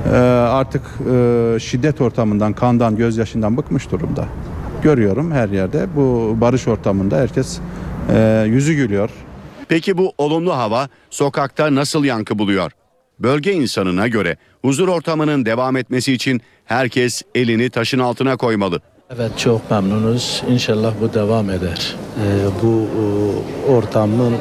[0.05, 0.81] e, artık
[1.13, 4.25] e, şiddet ortamından, kandan, gözyaşından bıkmış durumda.
[4.83, 7.59] Görüyorum her yerde bu barış ortamında herkes
[8.13, 9.09] e, yüzü gülüyor.
[9.67, 12.71] Peki bu olumlu hava sokakta nasıl yankı buluyor?
[13.19, 18.81] Bölge insanına göre huzur ortamının devam etmesi için herkes elini taşın altına koymalı.
[19.15, 20.43] Evet çok memnunuz.
[20.49, 21.95] İnşallah bu devam eder.
[22.17, 24.37] Ee, bu e, ortamın e,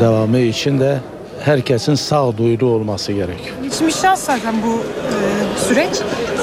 [0.00, 1.00] devamı için de
[1.44, 3.56] herkesin sağduyulu olması gerekiyor.
[3.66, 5.14] İçim şans zaten bu e,
[5.68, 5.96] süreç.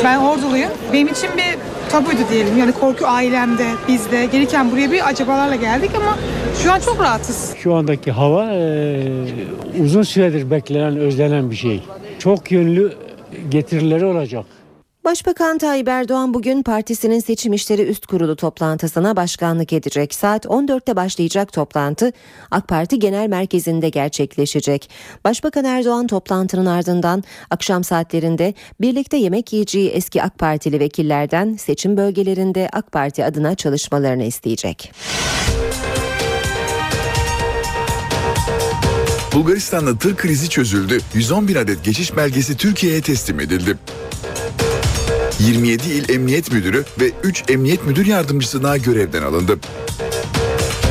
[0.03, 0.69] Ben orduluyum.
[0.93, 1.57] Benim için bir
[1.91, 2.57] tabuydu diyelim.
[2.57, 4.25] Yani korku ailemde, bizde.
[4.25, 6.17] Gelirken buraya bir acabalarla geldik ama
[6.63, 7.53] şu an çok rahatız.
[7.57, 9.03] Şu andaki hava e,
[9.83, 11.83] uzun süredir beklenen, özlenen bir şey.
[12.19, 12.93] Çok yönlü
[13.49, 14.45] getirileri olacak.
[15.05, 20.13] Başbakan Tayyip Erdoğan bugün partisinin seçim işleri üst kurulu toplantısına başkanlık edecek.
[20.13, 22.11] Saat 14'te başlayacak toplantı
[22.51, 24.89] AK Parti Genel Merkezi'nde gerçekleşecek.
[25.23, 32.69] Başbakan Erdoğan toplantının ardından akşam saatlerinde birlikte yemek yiyeceği eski AK Partili vekillerden seçim bölgelerinde
[32.73, 34.91] AK Parti adına çalışmalarını isteyecek.
[39.33, 40.99] Bulgaristan'da tır krizi çözüldü.
[41.13, 43.77] 111 adet geçiş belgesi Türkiye'ye teslim edildi.
[45.39, 49.59] 27 il emniyet müdürü ve 3 emniyet müdür yardımcısı daha görevden alındı.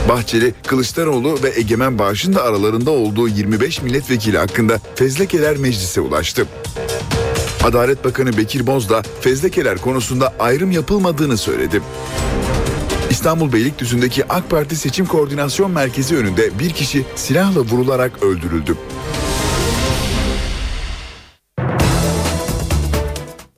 [0.08, 6.46] Bahçeli, Kılıçdaroğlu ve Egemen Bağış'ın da aralarında olduğu 25 milletvekili hakkında fezlekeler meclise ulaştı.
[7.64, 11.82] Adalet Bakanı Bekir Bozdağ fezlekeler konusunda ayrım yapılmadığını söyledi.
[13.10, 18.76] İstanbul Beylikdüzü'ndeki AK Parti Seçim Koordinasyon Merkezi önünde bir kişi silahla vurularak öldürüldü.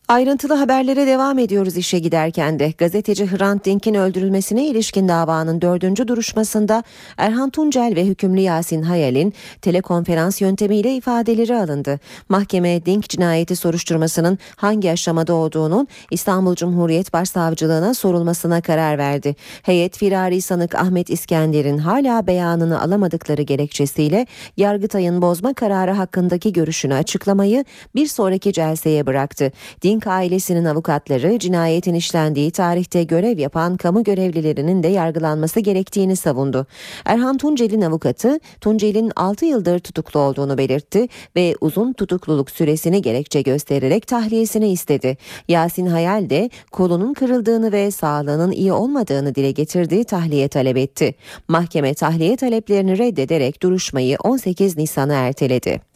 [0.09, 2.71] Ayrıntılı haberlere devam ediyoruz işe giderken de.
[2.79, 6.83] Gazeteci Hrant Dink'in öldürülmesine ilişkin davanın dördüncü duruşmasında
[7.17, 12.01] Erhan Tuncel ve hükümlü Yasin Hayal'in telekonferans yöntemiyle ifadeleri alındı.
[12.29, 19.37] Mahkeme Dink cinayeti soruşturmasının hangi aşamada olduğunun İstanbul Cumhuriyet Başsavcılığına sorulmasına karar verdi.
[19.63, 27.65] Heyet firari sanık Ahmet İskender'in hala beyanını alamadıkları gerekçesiyle Yargıtay'ın bozma kararı hakkındaki görüşünü açıklamayı
[27.95, 29.53] bir sonraki celseye bıraktı.
[29.83, 36.67] Dink Dink ailesinin avukatları cinayetin işlendiği tarihte görev yapan kamu görevlilerinin de yargılanması gerektiğini savundu.
[37.05, 44.07] Erhan Tuncel'in avukatı Tuncel'in 6 yıldır tutuklu olduğunu belirtti ve uzun tutukluluk süresini gerekçe göstererek
[44.07, 45.17] tahliyesini istedi.
[45.49, 51.15] Yasin Hayal de kolunun kırıldığını ve sağlığının iyi olmadığını dile getirdiği tahliye talep etti.
[51.49, 55.96] Mahkeme tahliye taleplerini reddederek duruşmayı 18 Nisan'a erteledi.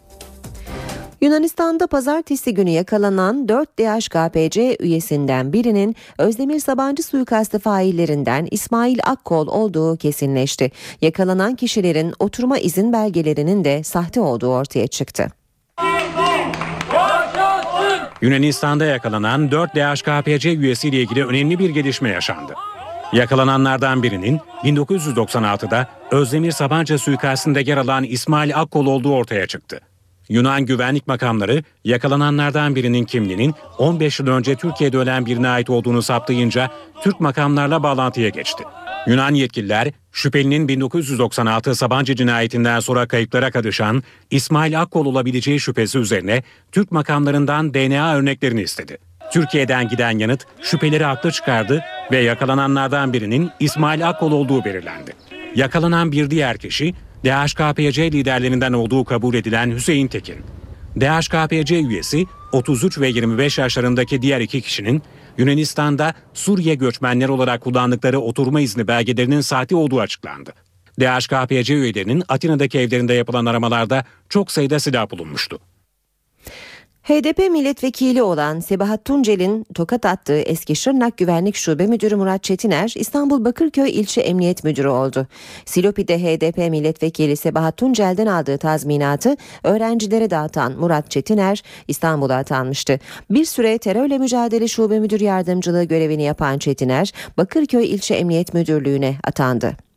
[1.20, 9.96] Yunanistan'da pazartesi günü yakalanan 4 DHKPC üyesinden birinin Özdemir Sabancı suikastı faillerinden İsmail Akkol olduğu
[9.96, 10.70] kesinleşti.
[11.00, 15.28] Yakalanan kişilerin oturma izin belgelerinin de sahte olduğu ortaya çıktı.
[18.22, 22.54] Yunanistan'da yakalanan 4 DHKPC üyesiyle ilgili önemli bir gelişme yaşandı.
[23.12, 29.80] Yakalananlardan birinin 1996'da Özdemir Sabancı suikastinde yer alan İsmail Akkol olduğu ortaya çıktı.
[30.30, 36.70] Yunan güvenlik makamları yakalananlardan birinin kimliğinin 15 yıl önce Türkiye'de ölen birine ait olduğunu saptayınca
[37.02, 38.64] Türk makamlarla bağlantıya geçti.
[39.06, 46.92] Yunan yetkililer şüphelinin 1996 Sabancı cinayetinden sonra kayıplara karışan İsmail Akkol olabileceği şüphesi üzerine Türk
[46.92, 48.98] makamlarından DNA örneklerini istedi.
[49.32, 55.12] Türkiye'den giden yanıt şüpheleri haklı çıkardı ve yakalananlardan birinin İsmail Akkol olduğu belirlendi.
[55.54, 60.36] Yakalanan bir diğer kişi DHKPC liderlerinden olduğu kabul edilen Hüseyin Tekin.
[61.00, 65.02] DHKPC üyesi 33 ve 25 yaşlarındaki diğer iki kişinin
[65.38, 70.52] Yunanistan'da Suriye göçmenler olarak kullandıkları oturma izni belgelerinin sahte olduğu açıklandı.
[71.00, 75.58] DHKPC üyelerinin Atina'daki evlerinde yapılan aramalarda çok sayıda silah bulunmuştu.
[77.10, 83.44] HDP milletvekili olan Sebahat Tuncel'in tokat attığı eski Şırnak Güvenlik Şube Müdürü Murat Çetiner İstanbul
[83.44, 85.26] Bakırköy İlçe Emniyet Müdürü oldu.
[85.64, 92.98] Silopi'de HDP milletvekili Sebahat Tuncel'den aldığı tazminatı öğrencilere dağıtan Murat Çetiner İstanbul'a atanmıştı.
[93.30, 99.89] Bir süre terörle mücadele şube müdür yardımcılığı görevini yapan Çetiner Bakırköy İlçe Emniyet Müdürlüğü'ne atandı.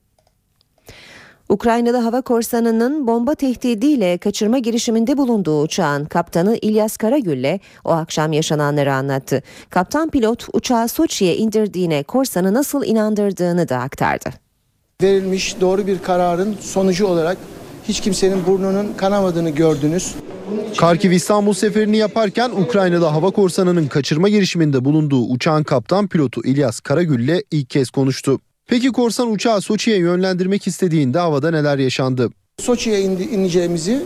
[1.49, 8.93] Ukraynalı hava korsanının bomba tehdidiyle kaçırma girişiminde bulunduğu uçağın kaptanı İlyas Karagül'le o akşam yaşananları
[8.93, 9.43] anlattı.
[9.69, 14.29] Kaptan pilot uçağı Soçi'ye indirdiğine korsanı nasıl inandırdığını da aktardı.
[15.01, 17.37] Verilmiş doğru bir kararın sonucu olarak
[17.87, 20.15] hiç kimsenin burnunun kanamadığını gördünüz.
[20.77, 27.41] Karkiv İstanbul seferini yaparken Ukraynalı hava korsanının kaçırma girişiminde bulunduğu uçağın kaptan pilotu İlyas Karagül'le
[27.51, 28.39] ilk kez konuştu.
[28.67, 32.29] Peki korsan uçağı Soçi'ye yönlendirmek istediğinde havada neler yaşandı?
[32.59, 34.01] Soçi'ye ineceğimizi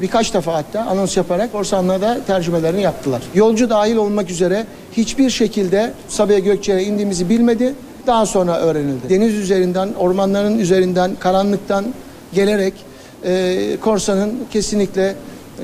[0.00, 3.22] birkaç defa hatta anons yaparak korsanlara da tercümelerini yaptılar.
[3.34, 7.74] Yolcu dahil olmak üzere hiçbir şekilde Sabiha Gökçen'e indiğimizi bilmedi.
[8.06, 9.08] Daha sonra öğrenildi.
[9.08, 11.84] Deniz üzerinden, ormanların üzerinden, karanlıktan
[12.34, 12.74] gelerek
[13.24, 15.14] e, korsanın kesinlikle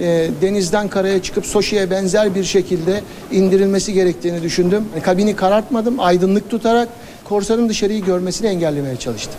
[0.00, 3.00] e, denizden karaya çıkıp Soçi'ye benzer bir şekilde
[3.32, 4.84] indirilmesi gerektiğini düşündüm.
[5.02, 6.88] Kabini karartmadım, aydınlık tutarak
[7.30, 9.32] korsanın dışarıyı görmesini engellemeye çalıştı.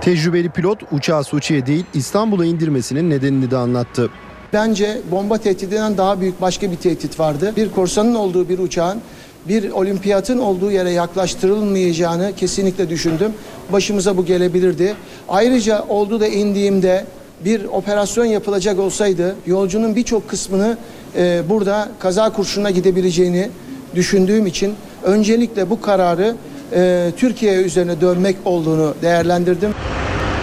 [0.00, 4.10] Tecrübeli pilot uçağı Soçi'ye değil İstanbul'a indirmesinin nedenini de anlattı.
[4.52, 7.52] Bence bomba tehdidinden daha büyük başka bir tehdit vardı.
[7.56, 9.00] Bir korsanın olduğu bir uçağın
[9.48, 13.32] bir olimpiyatın olduğu yere yaklaştırılmayacağını kesinlikle düşündüm.
[13.72, 14.94] Başımıza bu gelebilirdi.
[15.28, 17.04] Ayrıca oldu da indiğimde
[17.44, 20.76] bir operasyon yapılacak olsaydı yolcunun birçok kısmını
[21.16, 23.50] e, burada kaza kurşununa gidebileceğini
[23.94, 26.34] düşündüğüm için öncelikle bu kararı
[26.72, 29.74] e, Türkiye üzerine dönmek olduğunu değerlendirdim.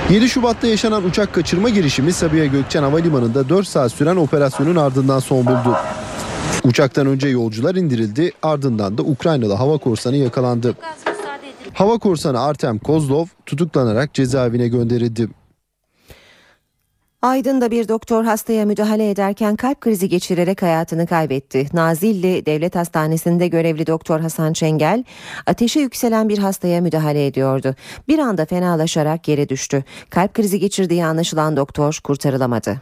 [0.10, 5.46] 7 Şubat'ta yaşanan uçak kaçırma girişimi Sabiha Gökçen Havalimanı'nda 4 saat süren operasyonun ardından son
[5.46, 5.78] buldu.
[6.64, 10.76] Uçaktan önce yolcular indirildi ardından da Ukraynalı hava korsanı yakalandı.
[11.74, 15.28] Hava korsanı Artem Kozlov tutuklanarak cezaevine gönderildi.
[17.26, 21.68] Aydın'da bir doktor hastaya müdahale ederken kalp krizi geçirerek hayatını kaybetti.
[21.74, 25.04] Nazilli Devlet Hastanesi'nde görevli doktor Hasan Çengel
[25.46, 27.76] ateşi yükselen bir hastaya müdahale ediyordu.
[28.08, 29.84] Bir anda fenalaşarak yere düştü.
[30.10, 32.82] Kalp krizi geçirdiği anlaşılan doktor kurtarılamadı.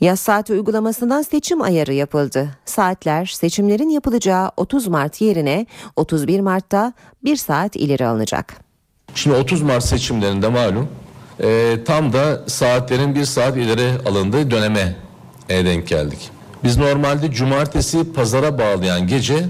[0.00, 2.50] Yaz saati uygulamasından seçim ayarı yapıldı.
[2.64, 6.92] Saatler seçimlerin yapılacağı 30 Mart yerine 31 Mart'ta
[7.24, 8.54] 1 saat ileri alınacak.
[9.14, 10.88] Şimdi 30 Mart seçimlerinde malum
[11.42, 14.96] e, tam da saatlerin bir saat ileri alındığı döneme
[15.48, 16.30] e, denk geldik.
[16.64, 19.44] Biz normalde cumartesi pazara bağlayan gece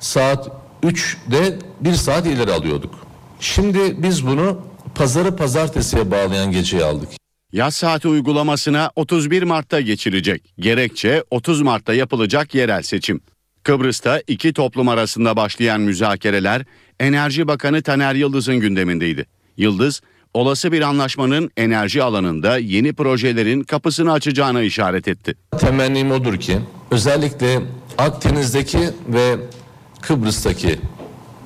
[0.00, 0.50] saat
[0.82, 2.94] 3'de bir saat ileri alıyorduk.
[3.40, 4.60] Şimdi biz bunu
[4.94, 7.08] pazarı pazartesiye bağlayan geceyi aldık.
[7.52, 10.42] Yaz saati uygulamasına 31 Mart'ta geçilecek.
[10.58, 13.20] Gerekçe 30 Mart'ta yapılacak yerel seçim.
[13.62, 16.62] Kıbrıs'ta iki toplum arasında başlayan müzakereler
[17.00, 19.26] Enerji Bakanı Taner Yıldız'ın gündemindeydi.
[19.56, 20.02] Yıldız,
[20.34, 25.34] olası bir anlaşmanın enerji alanında yeni projelerin kapısını açacağına işaret etti.
[25.58, 26.58] Temennim odur ki
[26.90, 27.60] özellikle
[27.98, 29.36] Akdeniz'deki ve
[30.00, 30.78] Kıbrıs'taki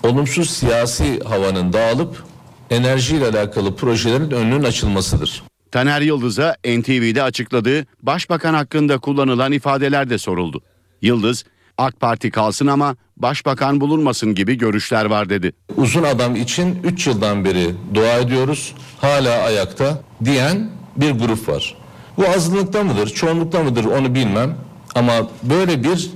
[0.03, 2.25] olumsuz siyasi havanın dağılıp
[2.71, 5.43] enerjiyle alakalı projelerin önünün açılmasıdır.
[5.71, 10.61] Taner Yıldız'a NTV'de açıkladığı başbakan hakkında kullanılan ifadeler de soruldu.
[11.03, 11.45] Yıldız,
[11.79, 15.53] AK Parti kalsın ama başbakan bulunmasın gibi görüşler var dedi.
[15.77, 18.75] Uzun adam için 3 yıldan beri dua ediyoruz.
[19.01, 21.77] Hala ayakta diyen bir grup var.
[22.17, 24.55] Bu azınlıkta mıdır, çoğunlukta mıdır onu bilmem.
[24.95, 25.13] Ama
[25.43, 26.11] böyle bir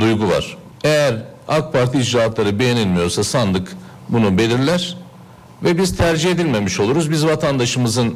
[0.00, 0.56] duygu var.
[0.84, 3.76] Eğer AK Parti icraatları beğenilmiyorsa sandık
[4.08, 4.96] bunu belirler
[5.64, 7.10] ve biz tercih edilmemiş oluruz.
[7.10, 8.14] Biz vatandaşımızın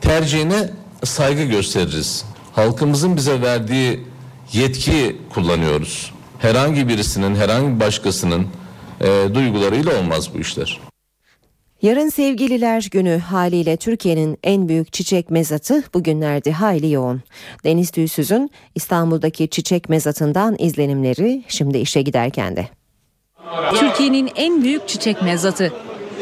[0.00, 0.70] tercihine
[1.04, 2.24] saygı gösteririz.
[2.52, 4.04] Halkımızın bize verdiği
[4.52, 6.12] yetki kullanıyoruz.
[6.42, 8.46] Herhangi birisinin, herhangi başkasının
[9.00, 10.80] e, duygularıyla olmaz bu işler.
[11.82, 17.22] Yarın Sevgililer Günü haliyle Türkiye'nin en büyük çiçek mezatı bugünlerde hayli yoğun.
[17.64, 22.68] Deniz Tüysüz'ün İstanbul'daki çiçek mezatından izlenimleri şimdi işe giderken de.
[23.74, 25.72] Türkiye'nin en büyük çiçek mezatı.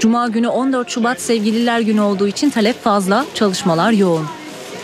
[0.00, 4.26] Cuma günü 14 Şubat Sevgililer Günü olduğu için talep fazla, çalışmalar yoğun.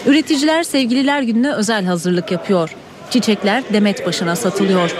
[0.07, 2.77] Üreticiler Sevgililer Günü'ne özel hazırlık yapıyor.
[3.11, 4.95] Çiçekler demet başına satılıyor.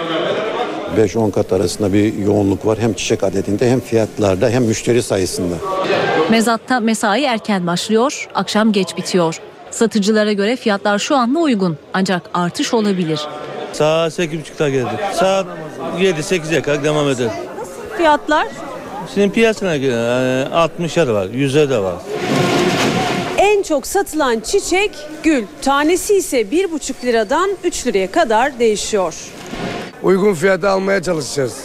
[0.97, 2.77] 5-10 kat arasında bir yoğunluk var.
[2.81, 5.55] Hem çiçek adetinde hem fiyatlarda hem müşteri sayısında.
[6.29, 9.39] Mezatta mesai erken başlıyor, akşam geç bitiyor.
[9.71, 13.19] Satıcılara göre fiyatlar şu anda uygun ancak artış olabilir.
[13.73, 14.99] Saat 8.30'da geldik.
[15.13, 15.45] Saat
[15.99, 17.29] 7-8'e kadar devam eder.
[17.97, 18.47] Fiyatlar?
[19.13, 21.95] Şimdi piyasana göre yani 60'a da var, 100'e de var.
[23.67, 24.91] Çok satılan çiçek
[25.23, 25.43] gül.
[25.61, 29.15] Tanesi ise 1,5 liradan 3 liraya kadar değişiyor.
[30.03, 31.55] Uygun fiyata almaya çalışacağız.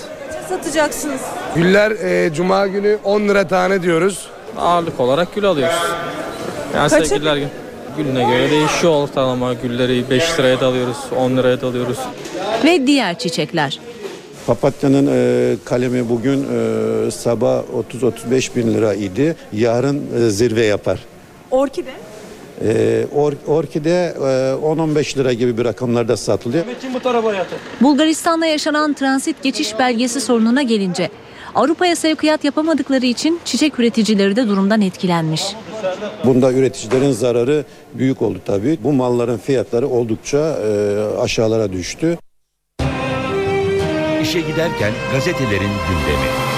[0.49, 1.21] Satacaksınız.
[1.55, 4.29] Güller e, cuma günü 10 lira tane diyoruz.
[4.59, 5.77] Ağırlık olarak gül alıyoruz.
[6.75, 7.05] Yani Kaça?
[7.05, 7.49] sevgililer gün.
[7.97, 9.55] Gülüne göre değişiyor ortalama.
[9.55, 11.99] Gülleri 5 liraya da alıyoruz, 10 liraya da alıyoruz.
[12.65, 13.81] Ve diğer çiçekler.
[14.47, 17.63] Papatya'nın e, kalemi bugün e, sabah
[18.31, 19.37] 30-35 bin lira idi.
[19.53, 20.99] Yarın e, zirve yapar.
[21.53, 21.91] Orkide?
[22.65, 26.67] E, or, orkide e, 10-15 lira gibi bir rakamlarda satılıyor.
[26.67, 27.59] Metin bu tarafa yatır.
[27.81, 31.11] Bulgaristan'da yaşanan transit geçiş belgesi sorununa gelince
[31.55, 35.43] Avrupa'ya sevkiyat yapamadıkları için çiçek üreticileri de durumdan etkilenmiş.
[36.25, 38.79] Bunda üreticilerin zararı büyük oldu tabii.
[38.85, 42.19] Bu malların fiyatları oldukça e, aşağılara düştü.
[44.23, 46.52] İşe giderken gazetelerin gündemi.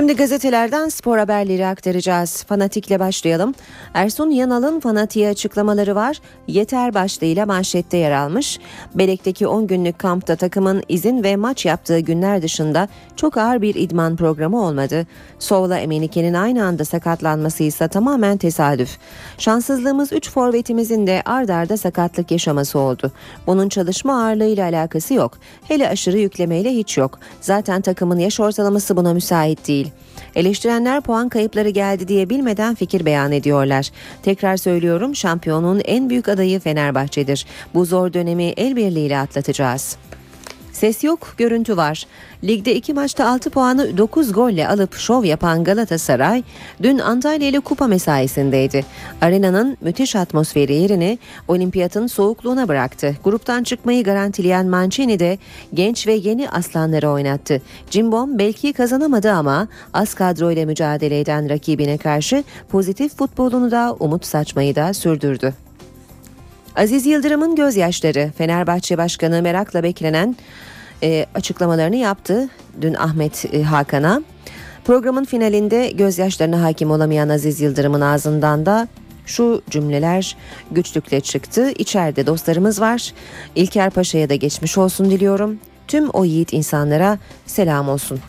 [0.00, 2.44] Şimdi gazetelerden spor haberleri aktaracağız.
[2.44, 3.54] Fanatikle başlayalım.
[3.94, 6.20] Ersun Yanal'ın fanatiğe açıklamaları var.
[6.46, 8.58] Yeter başlığıyla manşette yer almış.
[8.94, 14.16] Belek'teki 10 günlük kampta takımın izin ve maç yaptığı günler dışında çok ağır bir idman
[14.16, 15.06] programı olmadı.
[15.38, 18.98] Sovla Emenike'nin aynı anda sakatlanması ise tamamen tesadüf.
[19.38, 23.12] Şanssızlığımız 3 forvetimizin de ard arda sakatlık yaşaması oldu.
[23.46, 25.38] Bunun çalışma ağırlığıyla alakası yok.
[25.68, 27.18] Hele aşırı yüklemeyle hiç yok.
[27.40, 29.68] Zaten takımın yaş ortalaması buna müsait
[30.34, 33.90] Eleştirenler puan kayıpları geldi diye bilmeden fikir beyan ediyorlar.
[34.22, 37.46] Tekrar söylüyorum şampiyonun en büyük adayı Fenerbahçe'dir.
[37.74, 39.96] Bu zor dönemi el birliğiyle atlatacağız.
[40.80, 42.06] Ses yok, görüntü var.
[42.44, 46.42] Ligde iki maçta 6 puanı 9 golle alıp şov yapan Galatasaray
[46.82, 48.84] dün Antalya ile kupa mesaisindeydi.
[49.20, 53.16] Arenanın müthiş atmosferi yerini olimpiyatın soğukluğuna bıraktı.
[53.24, 55.38] Gruptan çıkmayı garantileyen Mancini de
[55.74, 57.62] genç ve yeni aslanları oynattı.
[57.90, 64.74] Cimbom belki kazanamadı ama az kadroyla mücadele eden rakibine karşı pozitif futbolunu da umut saçmayı
[64.74, 65.54] da sürdürdü.
[66.76, 70.36] Aziz Yıldırım'ın gözyaşları Fenerbahçe Başkanı merakla beklenen
[71.02, 72.48] e, açıklamalarını yaptı
[72.80, 74.22] dün Ahmet e, Hakan'a.
[74.84, 78.88] Programın finalinde gözyaşlarına hakim olamayan Aziz Yıldırım'ın ağzından da
[79.26, 80.36] şu cümleler
[80.70, 81.70] güçlükle çıktı.
[81.78, 83.12] İçeride dostlarımız var.
[83.54, 85.58] İlker Paşa'ya da geçmiş olsun diliyorum.
[85.88, 88.20] Tüm o yiğit insanlara selam olsun.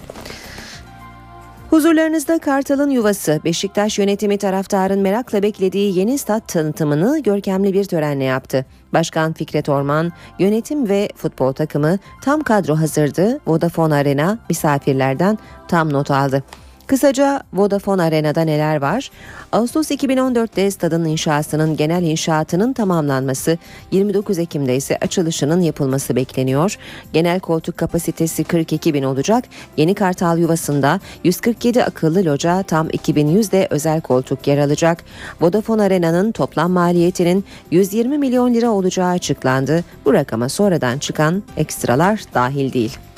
[1.71, 8.65] Huzurlarınızda Kartal'ın yuvası Beşiktaş yönetimi taraftarın merakla beklediği yeni stat tanıtımını görkemli bir törenle yaptı.
[8.93, 13.39] Başkan Fikret Orman, yönetim ve futbol takımı tam kadro hazırdı.
[13.47, 16.43] Vodafone Arena misafirlerden tam not aldı.
[16.91, 19.11] Kısaca Vodafone Arena'da neler var?
[19.51, 23.57] Ağustos 2014'te stadın inşasının genel inşaatının tamamlanması,
[23.91, 26.77] 29 Ekim'de ise açılışının yapılması bekleniyor.
[27.13, 29.43] Genel koltuk kapasitesi 42 bin olacak.
[29.77, 35.03] Yeni Kartal Yuvası'nda 147 akıllı loca tam 2100 de özel koltuk yer alacak.
[35.41, 39.83] Vodafone Arena'nın toplam maliyetinin 120 milyon lira olacağı açıklandı.
[40.05, 43.10] Bu rakama sonradan çıkan ekstralar dahil değil.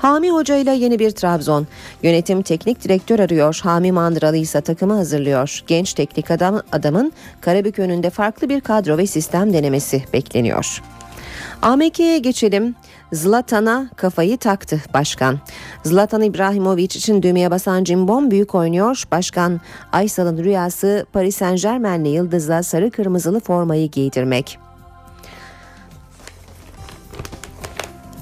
[0.00, 1.66] Hami Hoca ile yeni bir Trabzon.
[2.02, 3.60] Yönetim teknik direktör arıyor.
[3.62, 5.60] Hami Mandıralı ise takımı hazırlıyor.
[5.66, 10.82] Genç teknik adam adamın Karabük önünde farklı bir kadro ve sistem denemesi bekleniyor.
[11.62, 12.74] AMK'ye geçelim.
[13.12, 15.38] Zlatan'a kafayı taktı başkan.
[15.84, 19.04] Zlatan İbrahimovic için düğmeye basan Cimbom büyük oynuyor.
[19.12, 19.60] Başkan
[19.92, 24.69] Aysal'ın rüyası Paris Saint Germain'li yıldızla sarı kırmızılı formayı giydirmek.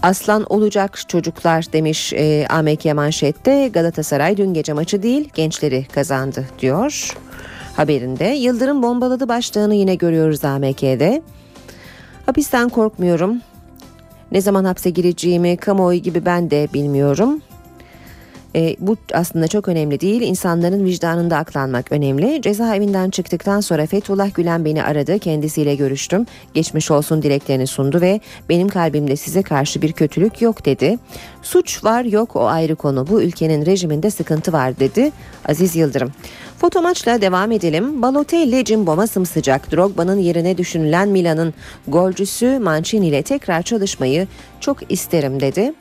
[0.03, 3.69] Aslan olacak çocuklar demiş e, AMK manşette.
[3.69, 7.17] Galatasaray dün gece maçı değil gençleri kazandı diyor.
[7.77, 11.23] Haberinde Yıldırım bombaladı başlığını yine görüyoruz AMK'de.
[12.27, 13.41] Hapisten korkmuyorum.
[14.33, 17.43] Ne zaman hapse gireceğimi kamuoyu gibi ben de bilmiyorum.
[18.57, 20.23] E, bu aslında çok önemli değil.
[20.23, 22.43] İnsanların vicdanında aklanmak önemli.
[22.43, 25.19] Cezaevinden çıktıktan sonra Fethullah Gülen beni aradı.
[25.19, 26.27] Kendisiyle görüştüm.
[26.55, 30.99] Geçmiş olsun dileklerini sundu ve benim kalbimde size karşı bir kötülük yok dedi.
[31.43, 33.07] Suç var yok o ayrı konu.
[33.07, 35.13] Bu ülkenin rejiminde sıkıntı var dedi
[35.49, 36.13] Aziz Yıldırım.
[36.59, 38.03] Foto maçla devam edelim.
[38.03, 39.73] Balotelli Cimbom'a sımsıcak.
[39.73, 41.55] Drogba'nın yerine düşünülen Milan'ın
[41.89, 44.27] golcüsü Mancini ile tekrar çalışmayı
[44.61, 45.73] çok isterim dedi.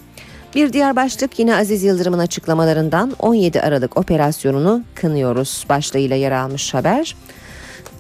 [0.56, 7.16] Bir diğer başlık yine Aziz Yıldırım'ın açıklamalarından 17 Aralık operasyonunu kınıyoruz başlığıyla yer almış haber.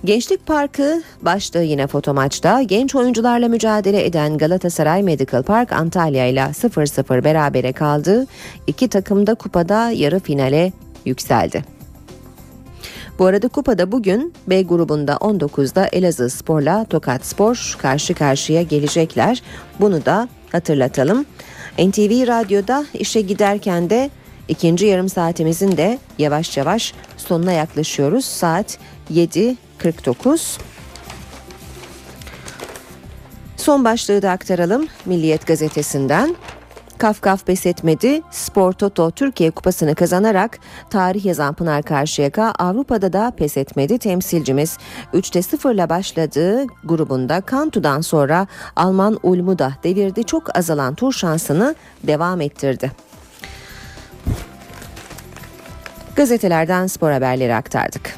[0.06, 6.40] Gençlik Parkı başlığı yine foto maçta genç oyuncularla mücadele eden Galatasaray Medical Park Antalya ile
[6.40, 8.28] 0-0 berabere kaldı.
[8.68, 10.72] İki takım da kupada yarı finale
[11.06, 11.64] yükseldi.
[13.20, 19.44] Bu arada kupada bugün B grubunda 19'da Elazığ Spor'la Tokat Spor karşı karşıya gelecekler.
[19.80, 21.26] Bunu da hatırlatalım.
[21.78, 24.10] NTV Radyo'da işe giderken de
[24.48, 28.26] ikinci yarım saatimizin de yavaş yavaş sonuna yaklaşıyoruz.
[28.26, 28.78] Saat
[29.14, 30.60] 7.49.
[33.58, 36.36] Son başlığı da aktaralım Milliyet gazetesinden.
[36.98, 38.22] Kafkaf pes etmedi.
[38.32, 43.98] Spor Toto Türkiye Kupası'nı kazanarak tarih yazan Pınar Karşıyaka Avrupa'da da pes etmedi.
[43.98, 44.78] Temsilcimiz
[45.14, 50.24] 3'te 0 ile başladığı grubunda Kantu'dan sonra Alman Ulm'u da devirdi.
[50.24, 52.92] Çok azalan tur şansını devam ettirdi.
[56.16, 58.16] Gazetelerden spor haberleri aktardık.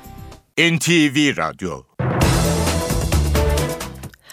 [0.57, 1.81] NTV Radyo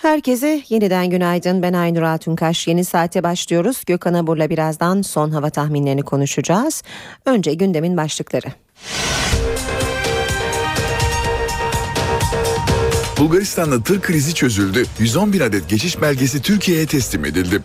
[0.07, 1.63] Herkese yeniden günaydın.
[1.63, 2.69] Ben Aynur Altunkaş.
[2.69, 3.83] Yeni saate başlıyoruz.
[3.87, 6.83] Gökhan Abur'la birazdan son hava tahminlerini konuşacağız.
[7.25, 8.47] Önce gündemin başlıkları.
[13.19, 14.87] Bulgaristan'da tır krizi çözüldü.
[14.99, 17.63] 111 adet geçiş belgesi Türkiye'ye teslim edildi.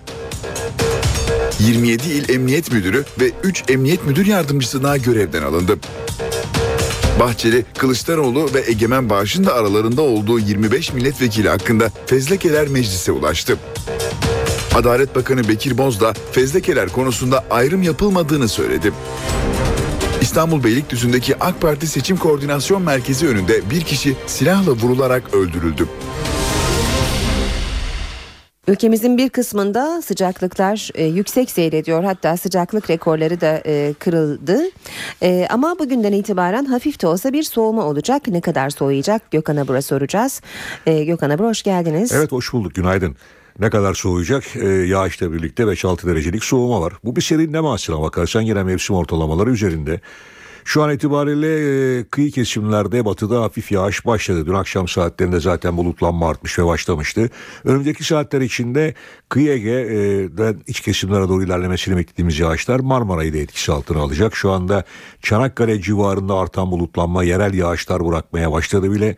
[1.60, 5.80] 27 il emniyet müdürü ve 3 emniyet müdür yardımcısı daha görevden alındı.
[7.22, 13.58] Bahçeli, Kılıçdaroğlu ve Egemen Bağış'ın da aralarında olduğu 25 milletvekili hakkında fezlekeler meclise ulaştı.
[14.76, 18.94] Adalet Bakanı Bekir Bozdağ fezlekeler konusunda ayrım yapılmadığını söyledi.
[20.22, 25.88] İstanbul Beylikdüzü'ndeki AK Parti Seçim Koordinasyon Merkezi önünde bir kişi silahla vurularak öldürüldü.
[28.72, 32.04] Ülkemizin bir kısmında sıcaklıklar e, yüksek seyrediyor.
[32.04, 34.62] Hatta sıcaklık rekorları da e, kırıldı.
[35.24, 38.28] E, ama bugünden itibaren hafif de olsa bir soğuma olacak.
[38.28, 40.42] Ne kadar soğuyacak Gökhan Abur'a soracağız.
[40.86, 42.12] E, Gökhan Abur hoş geldiniz.
[42.12, 43.16] Evet hoş bulduk günaydın.
[43.60, 44.56] Ne kadar soğuyacak?
[44.56, 46.94] Ee, yağışla birlikte 5-6 derecelik soğuma var.
[47.04, 50.02] Bu bir serinleme aslına bakarsan yine mevsim ortalamaları üzerinde.
[50.66, 54.46] Şu an itibariyle kıyı kesimlerde batıda hafif yağış başladı.
[54.46, 57.30] Dün akşam saatlerinde zaten bulutlanma artmış ve başlamıştı.
[57.64, 58.94] Önümüzdeki saatler içinde
[59.30, 64.36] kıyı Ege'den iç kesimlere doğru ilerlemesini beklediğimiz yağışlar Marmara'yı da etkisi altına alacak.
[64.36, 64.84] Şu anda
[65.22, 69.16] Çanakkale civarında artan bulutlanma yerel yağışlar bırakmaya başladı bile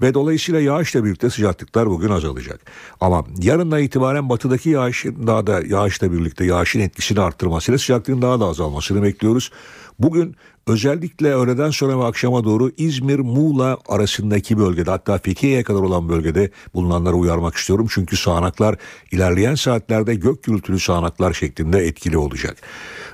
[0.00, 2.60] ve dolayısıyla yağışla birlikte sıcaklıklar bugün azalacak.
[3.00, 8.46] Ama yarından itibaren batıdaki yağışın daha da yağışla birlikte yağışın etkisini arttırmasıyla sıcaklığın daha da
[8.46, 9.50] azalmasını bekliyoruz.
[9.98, 10.36] Bugün
[10.66, 16.50] özellikle öğleden sonra ve akşama doğru İzmir, Muğla arasındaki bölgede hatta Fethiye'ye kadar olan bölgede
[16.74, 17.86] bulunanları uyarmak istiyorum.
[17.90, 18.76] Çünkü sağanaklar
[19.12, 22.56] ilerleyen saatlerde gök gürültülü sağanaklar şeklinde etkili olacak.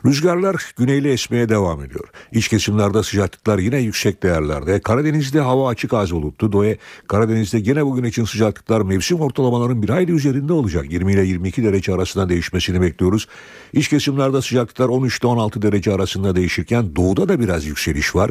[0.06, 2.08] Rüzgarlar güneyli esmeye devam ediyor.
[2.32, 4.80] İç kesimlerde sıcaklıklar yine yüksek değerlerde.
[4.80, 6.52] Karadeniz'de hava açık az bulutlu.
[6.52, 6.74] Doğu
[7.08, 10.92] Karadeniz'de yine bugün için sıcaklıklar mevsim ortalamaların bir hayli üzerinde olacak.
[10.92, 13.28] 20 ile 22 derece arasında değişmesini bekliyoruz.
[13.72, 18.30] İç kesimlerde sıcaklıklar 13 ile 16 derece arasında değişirken doğuda da biraz yükseliş var.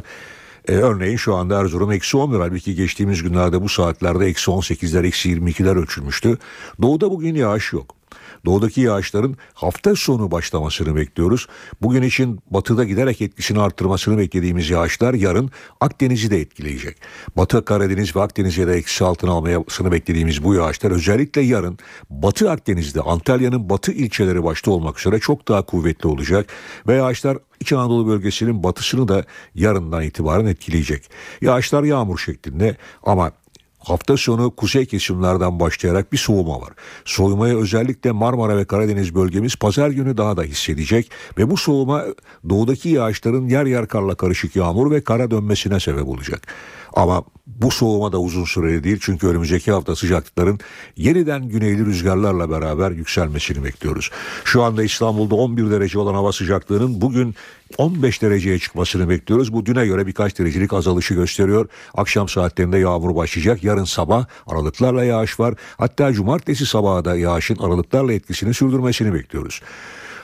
[0.68, 5.30] Ee, örneğin şu anda Erzurum eksi 11 halbuki geçtiğimiz günlerde bu saatlerde eksi 18'ler eksi
[5.30, 6.38] 22'ler ölçülmüştü.
[6.82, 7.99] Doğuda bugün yağış yok.
[8.46, 11.48] Doğudaki yağışların hafta sonu başlamasını bekliyoruz.
[11.82, 16.98] Bugün için batıda giderek etkisini arttırmasını beklediğimiz yağışlar yarın Akdeniz'i de etkileyecek.
[17.38, 21.78] Batı Karadeniz ve Akdeniz'e de etkisi altına almasını beklediğimiz bu yağışlar özellikle yarın
[22.10, 26.50] Batı Akdeniz'de Antalya'nın batı ilçeleri başta olmak üzere çok daha kuvvetli olacak.
[26.88, 29.26] Ve yağışlar İç Anadolu bölgesinin batısını da
[29.56, 31.10] yarından itibaren etkileyecek.
[31.42, 33.32] Yağışlar yağmur şeklinde ama
[33.80, 36.70] Hafta sonu kuzey kesimlerden başlayarak bir soğuma var.
[37.06, 42.06] Soğumayı özellikle Marmara ve Karadeniz bölgemiz pazar günü daha da hissedecek ve bu soğuma
[42.50, 46.48] doğudaki yağışların yer yer karla karışık yağmur ve kara dönmesine sebep olacak.
[46.94, 50.60] Ama bu soğuma da uzun süreli değil çünkü önümüzdeki hafta sıcaklıkların
[50.98, 54.10] yeniden güneyli rüzgarlarla beraber yükselmesini bekliyoruz.
[54.46, 57.36] Şu anda İstanbul'da 11 derece olan hava sıcaklığının bugün
[57.78, 59.54] 15 dereceye çıkmasını bekliyoruz.
[59.54, 61.70] Bu düne göre birkaç derecelik azalışı gösteriyor.
[61.94, 63.64] Akşam saatlerinde yağmur başlayacak.
[63.64, 65.54] Yarın sabah aralıklarla yağış var.
[65.78, 69.62] Hatta cumartesi sabahı da yağışın aralıklarla etkisini sürdürmesini bekliyoruz.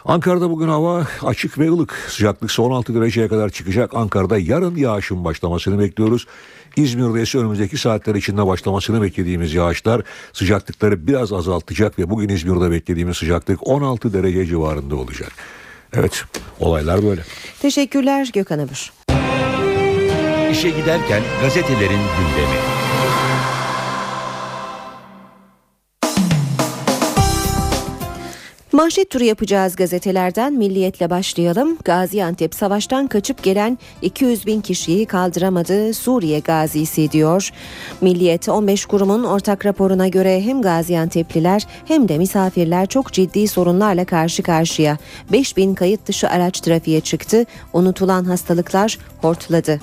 [0.06, 1.94] Ankara'da bugün hava açık ve ılık.
[2.10, 3.94] Sıcaklık ise 16 dereceye kadar çıkacak.
[3.94, 6.28] Ankara'da yarın yağışın başlamasını bekliyoruz.
[6.76, 10.02] İzmir'de ise önümüzdeki saatler içinde başlamasını beklediğimiz yağışlar
[10.34, 15.32] sıcaklıkları biraz azaltacak ve bugün İzmir'de beklediğimiz sıcaklık 16 derece civarında olacak.
[15.94, 16.24] Evet
[16.60, 17.22] olaylar böyle.
[17.62, 18.94] Teşekkürler Gökhan Abur.
[20.52, 22.75] İşe giderken gazetelerin gündemi.
[28.76, 31.78] Manşet turu yapacağız gazetelerden Milliyet'le başlayalım.
[31.84, 37.50] Gaziantep savaştan kaçıp gelen 200 bin kişiyi kaldıramadı Suriye gazisi diyor.
[38.02, 44.44] Milliyet 15 kurumun ortak raporuna göre hem Gaziantep'liler hem de misafirler çok ciddi sorunlarla karşı
[44.44, 44.98] karşıya.
[45.32, 47.46] 5 bin kayıt dışı araç trafiğe çıktı.
[47.74, 49.80] Unutulan hastalıklar hortladı.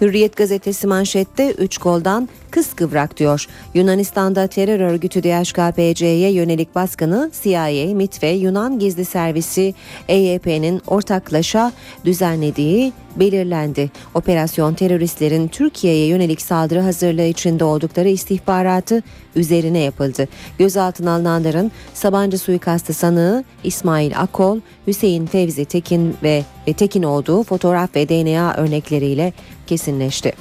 [0.00, 3.46] Hürriyet gazetesi manşette 3 goldan kıskıvrak diyor.
[3.74, 9.74] Yunanistan'da terör örgütü DHKPC'ye yönelik baskını CIA, MIT ve Yunan Gizli Servisi
[10.08, 11.72] EYP'nin ortaklaşa
[12.04, 13.90] düzenlediği belirlendi.
[14.14, 19.02] Operasyon teröristlerin Türkiye'ye yönelik saldırı hazırlığı içinde oldukları istihbaratı
[19.36, 20.28] üzerine yapıldı.
[20.58, 26.44] Gözaltına alınanların Sabancı suikastı sanığı İsmail Akol, Hüseyin Fevzi Tekin ve
[26.76, 29.32] Tekin olduğu fotoğraf ve DNA örnekleriyle
[29.66, 30.32] kesinleşti.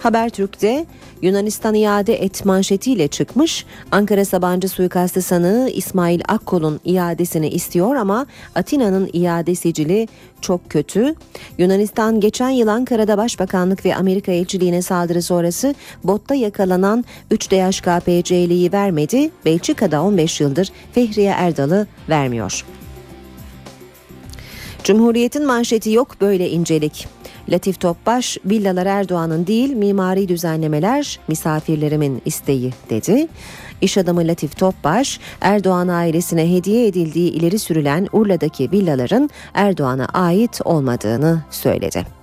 [0.00, 0.86] Habertürk'te
[1.22, 3.66] Yunanistan iade et manşetiyle çıkmış.
[3.92, 10.08] Ankara Sabancı suikastı sanığı İsmail Akkol'un iadesini istiyor ama Atina'nın iade sicili
[10.40, 11.14] çok kötü.
[11.58, 19.30] Yunanistan geçen yıl Ankara'da Başbakanlık ve Amerika elçiliğine saldırı sonrası botta yakalanan 3 DHKPC'liyi vermedi.
[19.44, 22.64] Belçika'da 15 yıldır Fehriye Erdal'ı vermiyor.
[24.84, 27.17] Cumhuriyet'in manşeti yok böyle incelik.
[27.48, 33.28] Latif Topbaş, villalar Erdoğan'ın değil mimari düzenlemeler misafirlerimin isteği dedi.
[33.80, 41.42] İş adamı Latif Topbaş, Erdoğan ailesine hediye edildiği ileri sürülen Urla'daki villaların Erdoğan'a ait olmadığını
[41.50, 42.17] söyledi.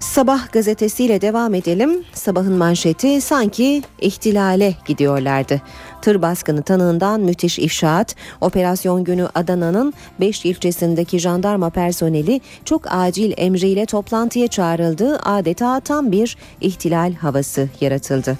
[0.00, 2.04] Sabah gazetesiyle devam edelim.
[2.12, 5.60] Sabahın manşeti sanki ihtilale gidiyorlardı.
[6.02, 13.86] Tır baskını tanığından müthiş ifşaat, operasyon günü Adana'nın 5 ilçesindeki jandarma personeli çok acil emriyle
[13.86, 15.18] toplantıya çağrıldı.
[15.18, 18.38] Adeta tam bir ihtilal havası yaratıldı.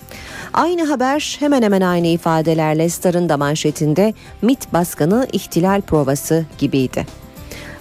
[0.52, 7.28] Aynı haber hemen hemen aynı ifadelerle Star'ın da manşetinde MIT baskını ihtilal provası gibiydi.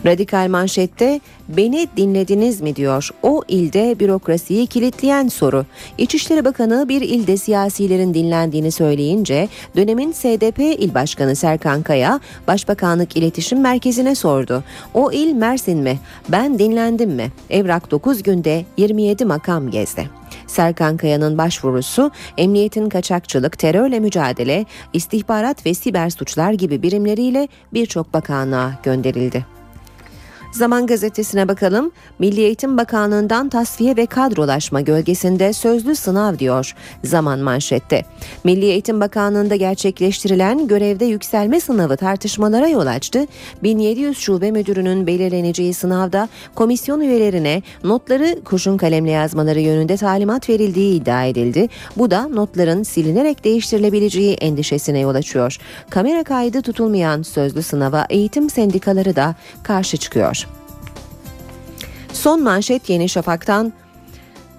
[0.07, 3.09] Radikal manşette beni dinlediniz mi diyor.
[3.23, 5.65] O ilde bürokrasiyi kilitleyen soru.
[5.97, 13.61] İçişleri Bakanı bir ilde siyasilerin dinlendiğini söyleyince dönemin SDP İl Başkanı Serkan Kaya Başbakanlık İletişim
[13.61, 14.63] Merkezi'ne sordu.
[14.93, 15.99] O il Mersin mi?
[16.29, 17.31] Ben dinlendim mi?
[17.49, 20.09] Evrak 9 günde 27 makam gezdi.
[20.47, 28.79] Serkan Kaya'nın başvurusu emniyetin kaçakçılık, terörle mücadele, istihbarat ve siber suçlar gibi birimleriyle birçok bakanlığa
[28.83, 29.56] gönderildi.
[30.51, 31.91] Zaman gazetesine bakalım.
[32.19, 38.05] Milli Eğitim Bakanlığı'ndan tasfiye ve kadrolaşma gölgesinde sözlü sınav diyor Zaman manşette.
[38.43, 43.25] Milli Eğitim Bakanlığı'nda gerçekleştirilen görevde yükselme sınavı tartışmalara yol açtı.
[43.63, 51.25] 1700 şube müdürünün belirleneceği sınavda komisyon üyelerine notları kurşun kalemle yazmaları yönünde talimat verildiği iddia
[51.25, 51.67] edildi.
[51.97, 55.57] Bu da notların silinerek değiştirilebileceği endişesine yol açıyor.
[55.89, 60.46] Kamera kaydı tutulmayan sözlü sınava eğitim sendikaları da karşı çıkıyor.
[62.17, 63.73] Son manşet Yeni Şafak'tan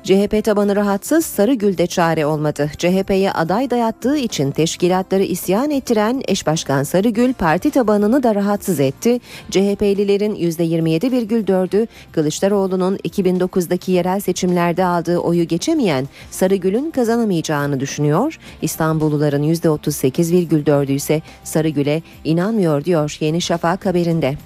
[0.03, 2.71] CHP tabanı rahatsız Sarıgül'de çare olmadı.
[2.79, 9.21] CHP'ye aday dayattığı için teşkilatları isyan ettiren eş başkan Sarıgül parti tabanını da rahatsız etti.
[9.51, 18.39] CHP'lilerin %27,4'ü Kılıçdaroğlu'nun 2009'daki yerel seçimlerde aldığı oyu geçemeyen Sarıgül'ün kazanamayacağını düşünüyor.
[18.63, 24.37] İstanbulluların %38,4'ü ise Sarıgül'e inanmıyor diyor Yeni Şafak haberinde.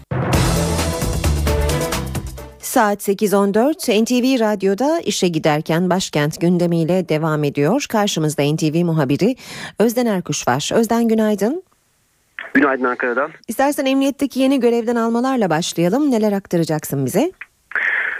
[2.62, 7.86] Saat 8.14 NTV Radyo'da işe giderken başkent gündemiyle devam ediyor.
[7.88, 9.36] Karşımızda NTV muhabiri
[9.78, 10.70] Özden Erkuş var.
[10.74, 11.62] Özden günaydın.
[12.54, 13.30] Günaydın Ankara'dan.
[13.48, 16.10] İstersen emniyetteki yeni görevden almalarla başlayalım.
[16.10, 17.32] Neler aktaracaksın bize?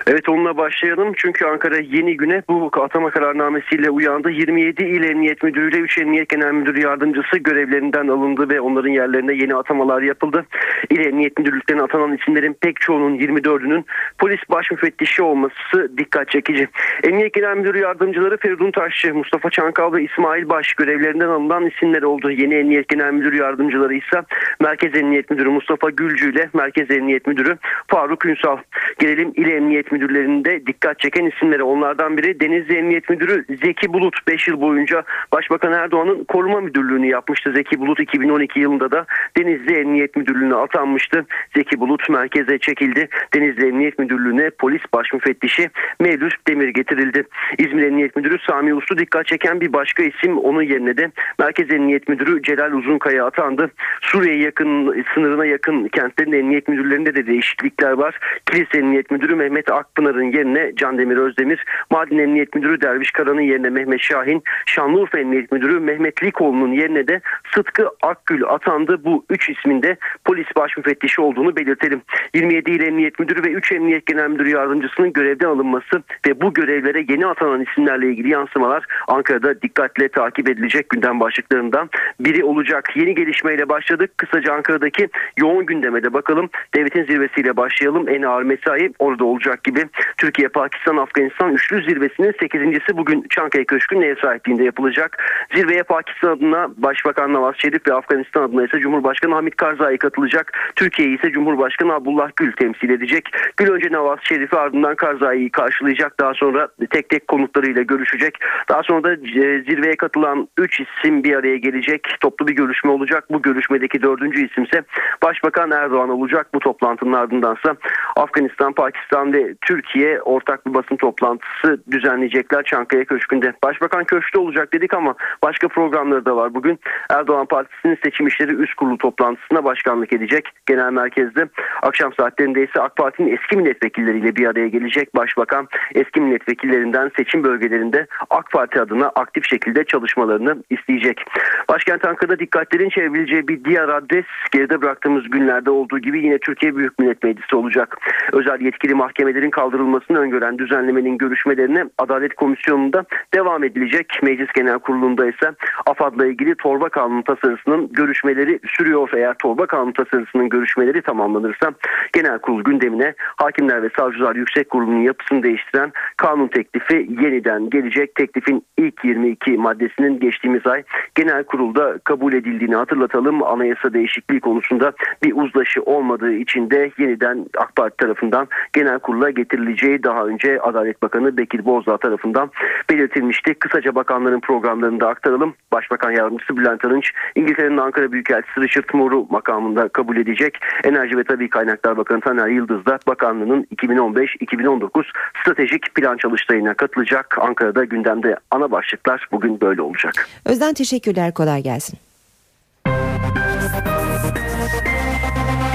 [0.07, 4.30] Evet onunla başlayalım çünkü Ankara yeni güne bu atama kararnamesiyle uyandı.
[4.30, 9.55] 27 il emniyet müdürüyle 3 emniyet genel müdürü yardımcısı görevlerinden alındı ve onların yerlerine yeni
[9.55, 10.46] atamalar yapıldı.
[10.90, 13.84] İl emniyet müdürlüklerine atanan isimlerin pek çoğunun 24'ünün
[14.18, 16.68] polis baş müfettişi olması dikkat çekici.
[17.05, 22.30] Emniyet genel müdürü yardımcıları Feridun Taşçı, Mustafa Çankal ve İsmail Baş görevlerinden alınan isimler oldu.
[22.30, 24.22] Yeni emniyet genel müdürü yardımcıları ise
[24.61, 28.59] Merkez Emniyet Müdürü Mustafa Gülcü ile Merkez Emniyet Müdürü Faruk Ünsal.
[28.98, 31.62] Gelelim il emniyet müdürlerinde dikkat çeken isimleri.
[31.62, 37.53] Onlardan biri Denizli Emniyet Müdürü Zeki Bulut 5 yıl boyunca Başbakan Erdoğan'ın koruma müdürlüğünü yapmıştı.
[37.57, 41.26] Zeki Bulut 2012 yılında da Denizli Emniyet Müdürlüğü'ne atanmıştı.
[41.57, 43.09] Zeki Bulut merkeze çekildi.
[43.34, 45.70] Denizli Emniyet Müdürlüğü'ne polis baş müfettişi
[46.01, 47.24] Mevlüt Demir getirildi.
[47.59, 52.09] İzmir Emniyet Müdürü Sami Uslu dikkat çeken bir başka isim onun yerine de Merkez Emniyet
[52.09, 53.70] Müdürü Celal Uzunkaya atandı.
[54.01, 58.18] Suriye yakın sınırına yakın kentlerin emniyet müdürlerinde de değişiklikler var.
[58.47, 64.01] Kilis Emniyet Müdürü Mehmet Akpınar'ın yerine Candemir Özdemir, Mardin Emniyet Müdürü Derviş Kara'nın yerine Mehmet
[64.01, 67.20] Şahin, Şanlıurfa Emniyet Müdürü Mehmet Likoğlu'nun yerine de
[67.55, 69.05] Sıtkı Akgül atandı.
[69.05, 72.03] Bu üç ismin de polis baş müfettişi olduğunu belirtelim.
[72.35, 77.05] 27 il Emniyet Müdürü ve 3 Emniyet Genel Müdürü Yardımcısının görevden alınması ve bu görevlere
[77.09, 82.97] yeni atanan isimlerle ilgili yansımalar Ankara'da dikkatle takip edilecek gündem başlıklarından biri olacak.
[82.97, 84.18] Yeni gelişmeyle başladık.
[84.18, 86.51] Kısaca Ankara'daki yoğun gündeme de bakalım.
[86.74, 88.09] Devletin zirvesiyle başlayalım.
[88.09, 89.72] En ağır mesai orada olacak gibi.
[90.16, 95.25] Türkiye, Pakistan, Afganistan üçlü zirvesinin 8.si bugün Çankaya Köşkü'nün ev sahipliğinde yapılacak.
[95.55, 100.53] Zirveye Pakistan adına Başbakan Nawaz Şerif ve Afganistan adına ise Cumhurbaşkanı Hamit Karzai katılacak.
[100.77, 103.29] Türkiye'yi ise Cumhurbaşkanı Abdullah Gül temsil edecek.
[103.57, 106.20] Gül önce Nawaz Şerif'i ardından Karzai'yi karşılayacak.
[106.20, 108.39] Daha sonra tek tek konuklarıyla görüşecek.
[108.68, 112.09] Daha sonra da e, zirveye katılan 3 isim bir araya gelecek.
[112.20, 113.25] Toplu bir görüşme olacak.
[113.31, 114.83] Bu görüşmedeki dördüncü isimse
[115.23, 116.47] Başbakan Erdoğan olacak.
[116.55, 117.77] Bu toplantının ardındansa
[118.16, 123.53] Afganistan, Pakistan ve Türkiye ortak bir basın toplantısı düzenleyecekler Çankaya Köşkü'nde.
[123.65, 126.55] Başbakan köşkte olacak dedik ama başka programları da var.
[126.55, 130.49] Bugün Erdoğan Partisi'nin seçim işleri üst kurulu toplantısına başkanlık edecek.
[130.67, 131.49] Genel merkezde
[131.83, 135.17] akşam saatlerinde ise AK Parti'nin eski milletvekilleriyle bir araya gelecek.
[135.17, 141.25] Başbakan eski milletvekillerinden seçim bölgelerinde AK Parti adına aktif şekilde çalışmalarını isteyecek.
[141.69, 146.99] Başkent Ankara'da dikkatlerin çevrileceği bir diğer adres geride bıraktığımız günlerde olduğu gibi yine Türkiye Büyük
[146.99, 147.97] Millet Meclisi olacak.
[148.33, 153.05] Özel yetkili mahkemelerin kaldırılmasını öngören düzenlemenin görüşmelerine Adalet Komisyonu'nda
[153.35, 154.19] devam edilecek.
[154.23, 155.53] Meclis Genel Kurulu'nda ise
[155.87, 159.11] AFAD'la ilgili torba kanunu tasarısının görüşmeleri sürüyor.
[159.17, 161.73] Eğer torba kanunu tasarısının görüşmeleri tamamlanırsa
[162.13, 168.15] genel kurul gündemine Hakimler ve Savcılar Yüksek Kurulu'nun yapısını değiştiren kanun teklifi yeniden gelecek.
[168.15, 170.83] Teklifin ilk 22 maddesinin geçtiğimiz ay
[171.15, 173.43] genel kurulda kabul edildiğini hatırlatalım.
[173.43, 174.93] Anayasa değişikliği konusunda
[175.23, 181.03] bir uzlaşı olmadığı için de yeniden AK Parti tarafından genel kurula getirileceği daha önce Adalet
[181.03, 182.51] Bakanı Bekir Bozdağ tarafından
[182.91, 183.55] belirtilmişti.
[183.55, 185.55] Kısaca bakanların programlarını da aktaralım.
[185.73, 190.59] Başbakan Yardımcısı Bülent Arınç, İngiltere'nin Ankara Büyükelçisi Richard Moore'u makamında kabul edecek.
[190.85, 195.05] Enerji ve Tabii Kaynaklar Bakanı Taner Yıldız da bakanlığının 2015-2019
[195.43, 197.39] stratejik plan çalıştayına katılacak.
[197.41, 200.29] Ankara'da gündemde ana başlıklar bugün böyle olacak.
[200.47, 201.99] Özden teşekkürler kolay gelsin.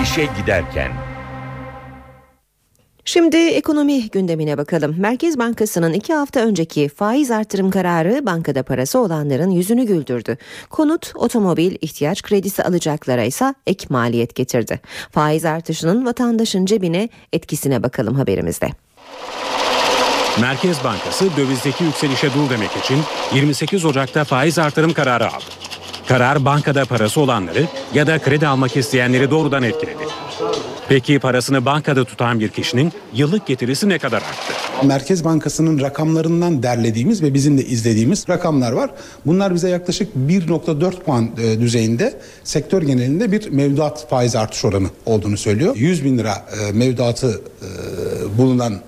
[0.04, 0.92] İşe giderken
[3.06, 4.96] Şimdi ekonomi gündemine bakalım.
[4.98, 10.38] Merkez Bankası'nın iki hafta önceki faiz artırım kararı bankada parası olanların yüzünü güldürdü.
[10.70, 14.80] Konut, otomobil, ihtiyaç kredisi alacaklara ise ek maliyet getirdi.
[15.12, 18.68] Faiz artışının vatandaşın cebine etkisine bakalım haberimizde.
[20.42, 22.98] Merkez Bankası dövizdeki yükselişe dur demek için
[23.34, 25.44] 28 Ocak'ta faiz artırım kararı aldı.
[26.08, 30.04] Karar bankada parası olanları ya da kredi almak isteyenleri doğrudan etkiledi.
[30.90, 34.88] Peki parasını bankada tutan bir kişinin yıllık getirisi ne kadar arttı?
[34.88, 38.90] Merkez Bankası'nın rakamlarından derlediğimiz ve bizim de izlediğimiz rakamlar var.
[39.26, 45.38] Bunlar bize yaklaşık 1.4 puan e, düzeyinde sektör genelinde bir mevduat faiz artış oranı olduğunu
[45.38, 45.76] söylüyor.
[45.76, 47.68] 100 bin lira e, mevduatı e,
[48.38, 48.80] bulunan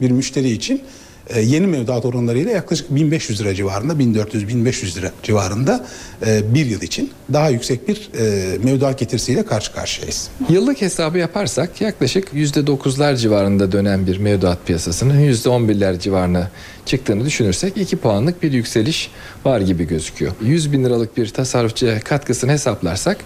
[0.00, 0.82] bir müşteri için
[1.30, 5.86] e, yeni mevduat oranlarıyla yaklaşık 1500 lira civarında 1400-1500 lira civarında
[6.26, 10.30] e, bir yıl için daha yüksek bir e, mevduat getirisiyle karşı karşıyayız.
[10.48, 16.50] Yıllık hesabı yaparsak yaklaşık %9'lar civarında dönen bir mevduat piyasasının %11'ler civarına
[16.86, 19.10] çıktığını düşünürsek 2 puanlık bir yükseliş
[19.44, 20.32] var gibi gözüküyor.
[20.42, 23.18] 100 bin liralık bir tasarrufçuya katkısını hesaplarsak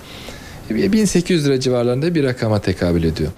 [0.71, 3.31] 1800 lira civarlarında bir rakama tekabül ediyor.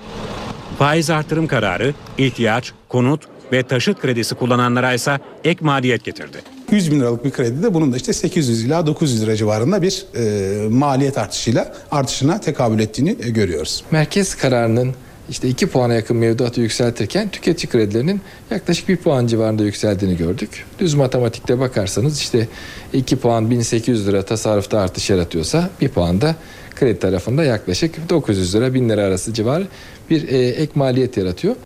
[0.79, 6.39] Faiz artırım kararı ihtiyaç, konut ve taşıt kredisi kullananlara ise ek maliyet getirdi.
[6.71, 10.69] 100 bin liralık bir kredide bunun da işte 800 ila 900 lira civarında bir e,
[10.69, 13.85] maliyet artışıyla artışına tekabül ettiğini e, görüyoruz.
[13.91, 14.95] Merkez kararının
[15.31, 18.21] işte 2 puana yakın mevduatı yükseltirken tüketici kredilerinin
[18.51, 20.65] yaklaşık 1 puan civarında yükseldiğini gördük.
[20.79, 22.49] Düz matematikte bakarsanız işte
[22.93, 26.37] 2 puan 1800 lira tasarrufta artış yaratıyorsa 1 puan da
[26.75, 29.67] kredi tarafında yaklaşık 900 lira 1000 lira arası civarı
[30.11, 31.57] bir e, ek maliyet yaratıyor.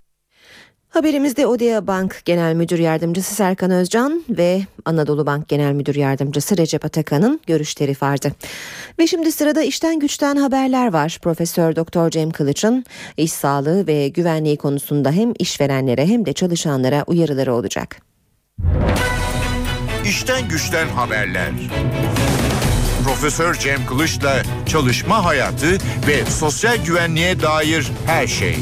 [0.89, 6.85] Haberimizde Odea Bank Genel Müdür Yardımcısı Serkan Özcan ve Anadolu Bank Genel Müdür Yardımcısı Recep
[6.85, 8.33] Atakan'ın görüşleri vardı.
[8.99, 11.19] Ve şimdi sırada işten güçten haberler var.
[11.23, 12.85] Profesör Doktor Cem Kılıç'ın
[13.17, 17.97] iş sağlığı ve güvenliği konusunda hem işverenlere hem de çalışanlara uyarıları olacak.
[20.05, 21.51] İşten güçten haberler.
[23.05, 25.73] Profesör Cem Kılıç'la çalışma hayatı
[26.07, 28.57] ve sosyal güvenliğe dair her şey.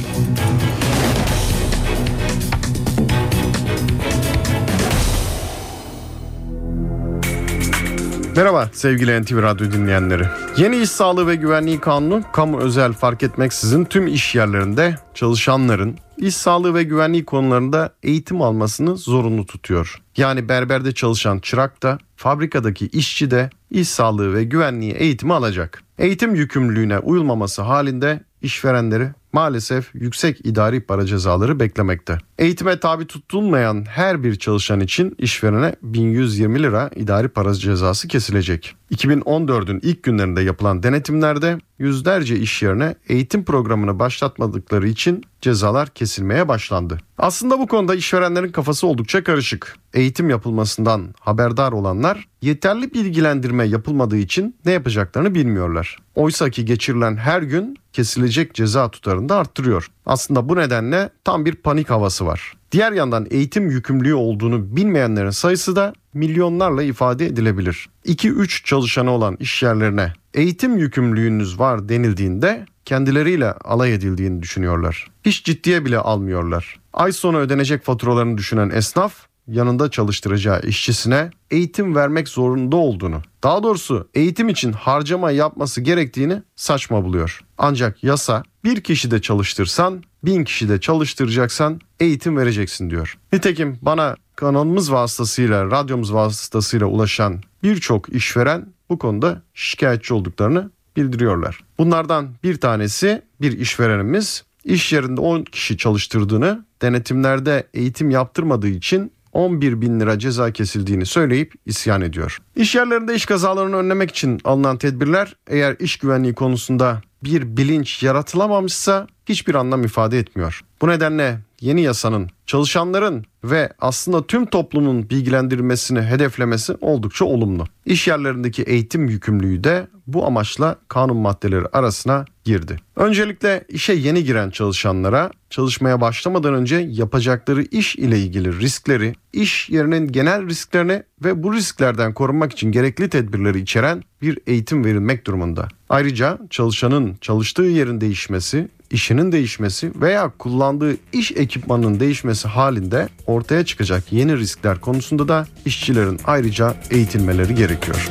[8.36, 10.22] Merhaba sevgili NTV Radyo dinleyenleri.
[10.56, 16.36] Yeni iş sağlığı ve güvenliği kanunu kamu özel fark etmeksizin tüm iş yerlerinde çalışanların iş
[16.36, 20.02] sağlığı ve güvenliği konularında eğitim almasını zorunlu tutuyor.
[20.16, 25.82] Yani berberde çalışan çırak da fabrikadaki işçi de iş sağlığı ve güvenliği eğitimi alacak.
[25.98, 32.18] Eğitim yükümlülüğüne uyulmaması halinde işverenleri maalesef yüksek idari para cezaları beklemekte.
[32.38, 38.76] Eğitime tabi tutulmayan her bir çalışan için işverene 1120 lira idari para cezası kesilecek.
[38.94, 46.98] 2014'ün ilk günlerinde yapılan denetimlerde yüzlerce iş yerine eğitim programını başlatmadıkları için cezalar kesilmeye başlandı.
[47.18, 49.76] Aslında bu konuda işverenlerin kafası oldukça karışık.
[49.94, 55.96] Eğitim yapılmasından haberdar olanlar yeterli bilgilendirme yapılmadığı için ne yapacaklarını bilmiyorlar.
[56.14, 58.90] Oysa ki geçirilen her gün kesilecek ceza
[59.28, 59.90] da arttırıyor.
[60.06, 62.56] Aslında bu nedenle tam bir panik havası var.
[62.72, 67.88] Diğer yandan eğitim yükümlülüğü olduğunu bilmeyenlerin sayısı da milyonlarla ifade edilebilir.
[68.04, 75.06] 2-3 çalışanı olan iş yerlerine eğitim yükümlülüğünüz var denildiğinde kendileriyle alay edildiğini düşünüyorlar.
[75.24, 76.80] Hiç ciddiye bile almıyorlar.
[76.92, 84.08] Ay sonu ödenecek faturalarını düşünen esnaf yanında çalıştıracağı işçisine eğitim vermek zorunda olduğunu, daha doğrusu
[84.14, 87.40] eğitim için harcama yapması gerektiğini saçma buluyor.
[87.58, 93.18] Ancak yasa bir kişi de çalıştırsan, bin kişi de çalıştıracaksan eğitim vereceksin diyor.
[93.32, 101.64] Nitekim bana kanalımız vasıtasıyla, radyomuz vasıtasıyla ulaşan birçok işveren bu konuda şikayetçi olduklarını bildiriyorlar.
[101.78, 109.80] Bunlardan bir tanesi bir işverenimiz iş yerinde 10 kişi çalıştırdığını, denetimlerde eğitim yaptırmadığı için 11
[109.80, 112.38] bin lira ceza kesildiğini söyleyip isyan ediyor.
[112.56, 119.06] İş yerlerinde iş kazalarını önlemek için alınan tedbirler eğer iş güvenliği konusunda bir bilinç yaratılamamışsa
[119.26, 120.60] hiçbir anlam ifade etmiyor.
[120.82, 127.64] Bu nedenle yeni yasanın çalışanların ve aslında tüm toplumun bilgilendirilmesini hedeflemesi oldukça olumlu.
[127.86, 132.76] İş yerlerindeki eğitim yükümlülüğü de bu amaçla kanun maddeleri arasına girdi.
[132.96, 140.08] Öncelikle işe yeni giren çalışanlara çalışmaya başlamadan önce yapacakları iş ile ilgili riskleri, iş yerinin
[140.08, 145.68] genel risklerini ve bu risklerden korunmak için gerekli tedbirleri içeren bir eğitim verilmek durumunda.
[145.88, 154.12] Ayrıca çalışanın çalıştığı yerin değişmesi, işinin değişmesi veya kullandığı iş ekipmanının değişmesi halinde ortaya çıkacak
[154.12, 158.08] yeni riskler konusunda da işçilerin ayrıca eğitilmeleri gerekiyor.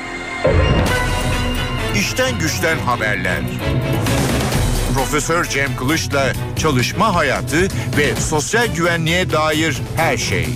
[1.96, 3.42] İşten güçten haberler.
[5.12, 10.48] Profesör Cem Kılıç'la çalışma hayatı ve sosyal güvenliğe dair her şey.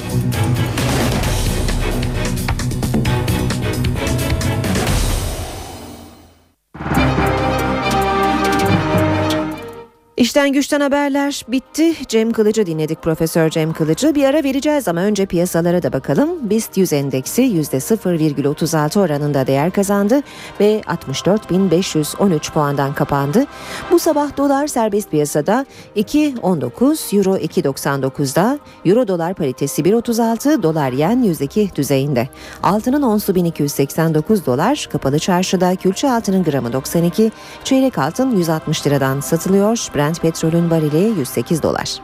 [10.22, 11.94] İşten güçten haberler bitti.
[12.08, 14.16] Cem Kılıcı dinledik Profesör Cem Kılıcı.
[14.16, 16.50] Bir ara vereceğiz ama önce piyasalara da bakalım.
[16.50, 20.22] BIST 100 endeksi %0,36 oranında değer kazandı
[20.60, 23.46] ve 64.513 puandan kapandı.
[23.92, 25.66] Bu sabah dolar serbest piyasada
[25.96, 32.30] 2.19, euro 2.99'da, euro dolar paritesi 1.36, dolar yen 102 düzeyinde.
[32.64, 37.32] Altının onsu 1289 dolar, kapalı çarşıda külçe altının gramı 92,
[37.64, 39.88] çeyrek altın 160 liradan satılıyor.
[39.96, 42.02] Brent petrolün varili 108 dolar.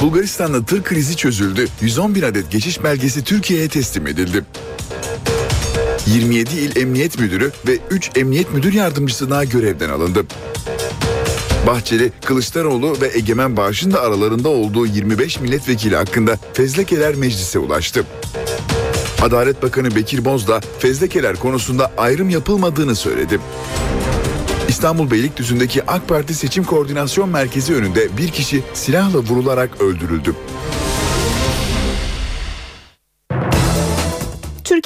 [0.00, 1.68] Bulgaristan'da tır krizi çözüldü.
[1.80, 4.44] 111 adet geçiş belgesi Türkiye'ye teslim edildi.
[6.06, 10.24] 27 il emniyet müdürü ve 3 emniyet müdür yardımcısı daha görevden alındı.
[11.66, 18.04] Bahçeli, Kılıçdaroğlu ve Egemen Bağış'ın da aralarında olduğu 25 milletvekili hakkında fezlekeler meclise ulaştı.
[19.22, 23.40] Adalet Bakanı Bekir Bozdağ fezlekeler konusunda ayrım yapılmadığını söyledi.
[24.68, 30.34] İstanbul Beylikdüzü'ndeki AK Parti Seçim Koordinasyon Merkezi önünde bir kişi silahla vurularak öldürüldü.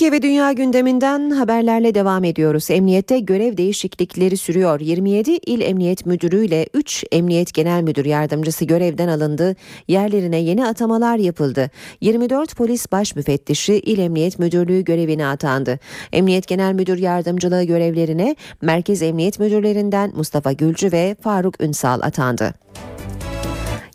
[0.05, 2.71] Türkiye ve dünya gündeminden haberlerle devam ediyoruz.
[2.71, 4.81] Emniyette görev değişiklikleri sürüyor.
[4.81, 9.57] 27 il emniyet müdürü ile 3 emniyet genel müdür yardımcısı görevden alındı.
[9.89, 11.71] Yerlerine yeni atamalar yapıldı.
[12.01, 15.79] 24 polis baş müfettişi il emniyet müdürlüğü görevine atandı.
[16.13, 22.55] Emniyet genel müdür yardımcılığı görevlerine merkez emniyet müdürlerinden Mustafa Gülcü ve Faruk Ünsal atandı.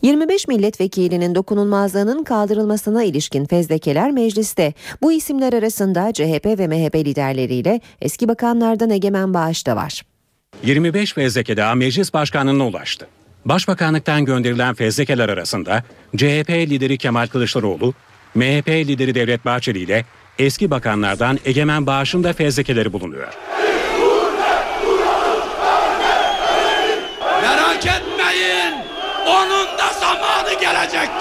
[0.02, 4.74] 25 milletvekilinin dokunulmazlığının kaldırılmasına ilişkin fezlekeler mecliste.
[5.02, 10.02] Bu isimler arasında CHP ve MHP liderleriyle eski bakanlardan Egemen Bağış da var.
[10.64, 13.08] 25 fezleke daha meclis başkanlığına ulaştı.
[13.46, 15.84] Başbakanlıktan gönderilen fezlekeler arasında
[16.18, 17.94] CHP lideri Kemal Kılıçdaroğlu,
[18.36, 20.06] MHP lideri Devlet Bahçeli ile
[20.40, 23.34] eski bakanlardan Egemen Bağış'ın da fezlekeleri bulunuyor.
[27.42, 28.74] Merak etmeyin.
[29.28, 30.62] Onun da zamanı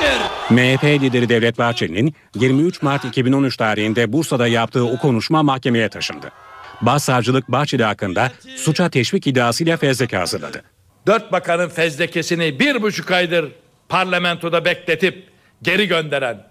[0.01, 0.55] gelecektir.
[0.55, 6.33] MHP lideri Devlet Bahçeli'nin 23 Mart 2013 tarihinde Bursa'da yaptığı o konuşma mahkemeye taşındı.
[6.81, 10.63] Başsavcılık Bahçeli hakkında suça teşvik iddiasıyla fezleke hazırladı.
[11.07, 13.53] Dört bakanın fezlekesini bir buçuk aydır
[13.89, 15.29] parlamentoda bekletip
[15.63, 16.47] geri gönderen,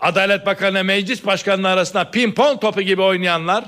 [0.00, 3.64] Adalet Bakanı Meclis Başkanı arasında pimpon topu gibi oynayanlar,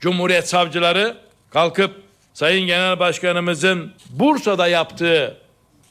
[0.00, 1.16] Cumhuriyet savcıları
[1.50, 2.02] kalkıp
[2.34, 5.36] Sayın Genel Başkanımızın Bursa'da yaptığı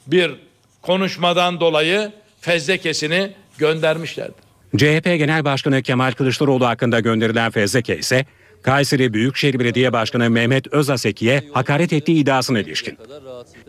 [0.06, 0.34] bir
[0.82, 4.34] konuşmadan dolayı fezlekesini göndermişlerdir.
[4.76, 8.26] CHP Genel Başkanı Kemal Kılıçdaroğlu hakkında gönderilen fezleke ise
[8.62, 12.98] Kayseri Büyükşehir Belediye Başkanı Mehmet Özaseki'ye hakaret ettiği iddiasına ilişkin.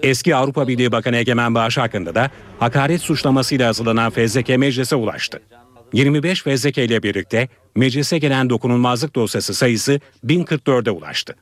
[0.03, 5.41] Eski Avrupa Birliği Bakanı Egemen Bağış hakkında da hakaret suçlamasıyla hazırlanan fezleke meclise ulaştı.
[5.93, 11.35] 25 fezleke ile birlikte meclise gelen dokunulmazlık dosyası sayısı 1044'e ulaştı.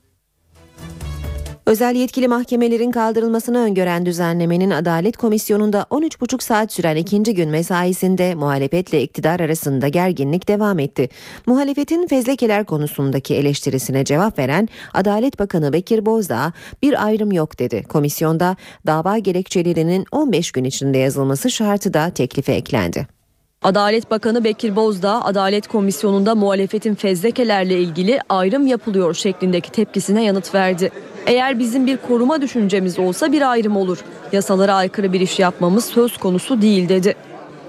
[1.69, 9.01] Özel yetkili mahkemelerin kaldırılmasını öngören düzenlemenin Adalet Komisyonu'nda 13,5 saat süren ikinci gün mesaisinde muhalefetle
[9.01, 11.09] iktidar arasında gerginlik devam etti.
[11.45, 17.83] Muhalefetin fezlekeler konusundaki eleştirisine cevap veren Adalet Bakanı Bekir Bozdağ bir ayrım yok dedi.
[17.83, 18.55] Komisyonda
[18.87, 23.18] dava gerekçelerinin 15 gün içinde yazılması şartı da teklife eklendi.
[23.61, 30.91] Adalet Bakanı Bekir Bozdağ, Adalet Komisyonu'nda muhalefetin fezlekelerle ilgili ayrım yapılıyor şeklindeki tepkisine yanıt verdi.
[31.25, 33.97] Eğer bizim bir koruma düşüncemiz olsa bir ayrım olur.
[34.31, 37.15] Yasalara aykırı bir iş yapmamız söz konusu değil dedi.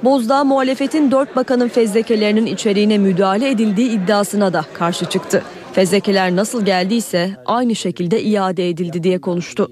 [0.05, 5.43] Bozdağ muhalefetin dört bakanın fezlekelerinin içeriğine müdahale edildiği iddiasına da karşı çıktı.
[5.73, 9.71] Fezlekeler nasıl geldiyse aynı şekilde iade edildi diye konuştu.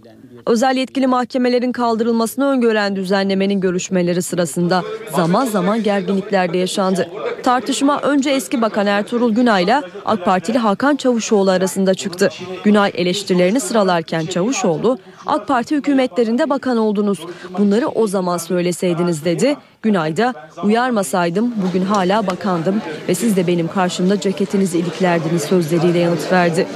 [0.49, 4.83] Özel yetkili mahkemelerin kaldırılmasını öngören düzenlemenin görüşmeleri sırasında
[5.17, 7.09] zaman zaman gerginlikler de yaşandı.
[7.43, 12.31] Tartışma önce eski bakan Ertuğrul Günay'la AK Partili Hakan Çavuşoğlu arasında çıktı.
[12.65, 17.19] Günay eleştirilerini sıralarken Çavuşoğlu, AK Parti hükümetlerinde bakan oldunuz.
[17.59, 19.57] Bunları o zaman söyleseydiniz dedi.
[19.83, 20.35] Günay da
[20.65, 26.67] uyarmasaydım bugün hala bakandım ve siz de benim karşımda ceketinizi iliklerdiniz sözleriyle yanıt verdi.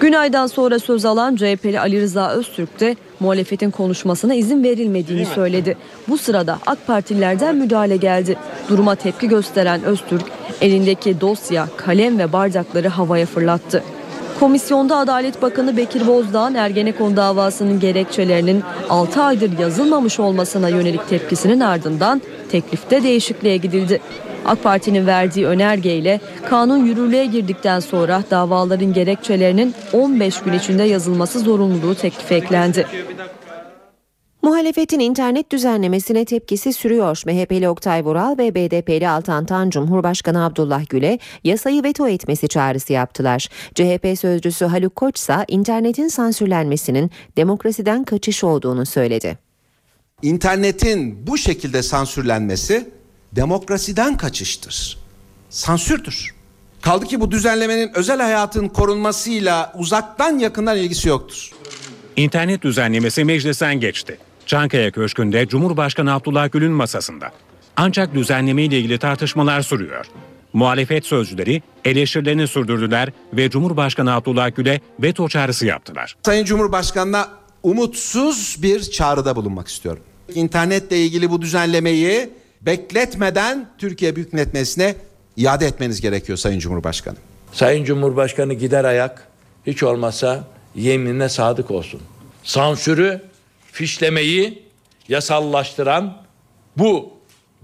[0.00, 5.76] Günay'dan sonra söz alan CHP'li Ali Rıza Öztürk de muhalefetin konuşmasına izin verilmediğini söyledi.
[6.08, 8.36] Bu sırada AK Partililerden müdahale geldi.
[8.68, 10.24] Duruma tepki gösteren Öztürk
[10.60, 13.82] elindeki dosya, kalem ve bardakları havaya fırlattı.
[14.40, 22.22] Komisyonda Adalet Bakanı Bekir Bozdağ'ın Ergenekon davasının gerekçelerinin 6 aydır yazılmamış olmasına yönelik tepkisinin ardından
[22.50, 24.00] teklifte değişikliğe gidildi.
[24.48, 31.94] AK Parti'nin verdiği önergeyle kanun yürürlüğe girdikten sonra davaların gerekçelerinin 15 gün içinde yazılması zorunluluğu
[31.94, 32.86] teklife eklendi.
[34.42, 37.22] Muhalefetin internet düzenlemesine tepkisi sürüyor.
[37.26, 43.48] MHP'li Oktay Vural ve BDP'li Altan Tan Cumhurbaşkanı Abdullah Gül'e yasayı veto etmesi çağrısı yaptılar.
[43.74, 49.38] CHP sözcüsü Haluk Koç ise internetin sansürlenmesinin demokrasiden kaçış olduğunu söyledi.
[50.22, 52.97] İnternetin bu şekilde sansürlenmesi
[53.36, 54.98] demokrasiden kaçıştır.
[55.50, 56.34] Sansürdür.
[56.80, 61.50] Kaldı ki bu düzenlemenin özel hayatın korunmasıyla uzaktan yakından ilgisi yoktur.
[62.16, 64.18] İnternet düzenlemesi meclisten geçti.
[64.46, 67.30] Çankaya Köşkü'nde Cumhurbaşkanı Abdullah Gül'ün masasında.
[67.76, 70.06] Ancak düzenleme ile ilgili tartışmalar sürüyor.
[70.52, 76.16] Muhalefet sözcüleri eleştirilerini sürdürdüler ve Cumhurbaşkanı Abdullah Gül'e veto çağrısı yaptılar.
[76.22, 77.28] Sayın Cumhurbaşkanı'na
[77.62, 80.02] umutsuz bir çağrıda bulunmak istiyorum.
[80.34, 82.30] İnternetle ilgili bu düzenlemeyi
[82.62, 84.94] bekletmeden Türkiye Büyük Millet Meclisi'ne
[85.36, 87.16] iade etmeniz gerekiyor Sayın Cumhurbaşkanı.
[87.52, 89.28] Sayın Cumhurbaşkanı gider ayak
[89.66, 90.44] hiç olmazsa
[90.74, 92.00] yeminine sadık olsun.
[92.42, 93.20] Sansürü,
[93.72, 94.62] fişlemeyi
[95.08, 96.22] yasallaştıran
[96.76, 97.12] bu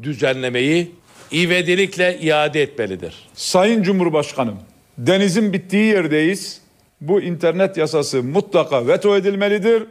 [0.03, 0.95] düzenlemeyi
[1.33, 3.29] ivedilikle iade etmelidir.
[3.35, 4.57] Sayın Cumhurbaşkanım,
[4.99, 6.61] denizin bittiği yerdeyiz.
[7.01, 9.83] Bu internet yasası mutlaka veto edilmelidir.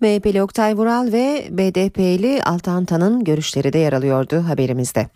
[0.00, 5.08] MHP'li Oktay Vural ve BDP'li Altan Tan'ın görüşleri de yer alıyordu haberimizde.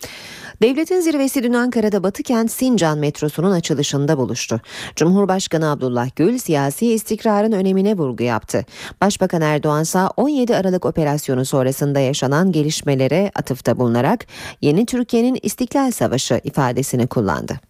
[0.62, 4.61] Devletin zirvesi dün Ankara'da Batıkent Sincan metrosunun açılışında buluştu.
[4.97, 8.64] Cumhurbaşkanı Abdullah Gül siyasi istikrarın önemine vurgu yaptı.
[9.01, 14.26] Başbakan Erdoğan ise 17 Aralık operasyonu sonrasında yaşanan gelişmelere atıfta bulunarak
[14.61, 17.61] yeni Türkiye'nin İstiklal Savaşı ifadesini kullandı.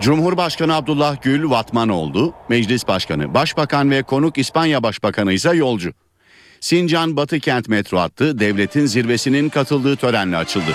[0.00, 2.34] Cumhurbaşkanı Abdullah Gül Vatman oldu.
[2.48, 5.92] Meclis Başkanı, Başbakan ve konuk İspanya Başbakanı ise yolcu.
[6.60, 10.70] Sincan Batı Kent metro hattı devletin zirvesinin katıldığı törenle açıldı.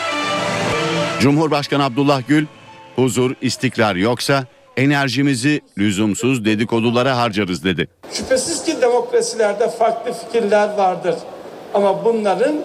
[1.19, 2.45] Cumhurbaşkanı Abdullah Gül,
[2.95, 4.45] huzur, istikrar yoksa
[4.77, 7.87] enerjimizi lüzumsuz dedikodulara harcarız dedi.
[8.13, 11.15] Şüphesiz ki demokrasilerde farklı fikirler vardır.
[11.73, 12.55] Ama bunların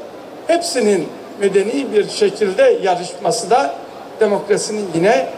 [0.47, 1.09] hepsinin
[1.41, 3.75] medeni bir şekilde yarışması da
[4.21, 5.29] demokrasinin yine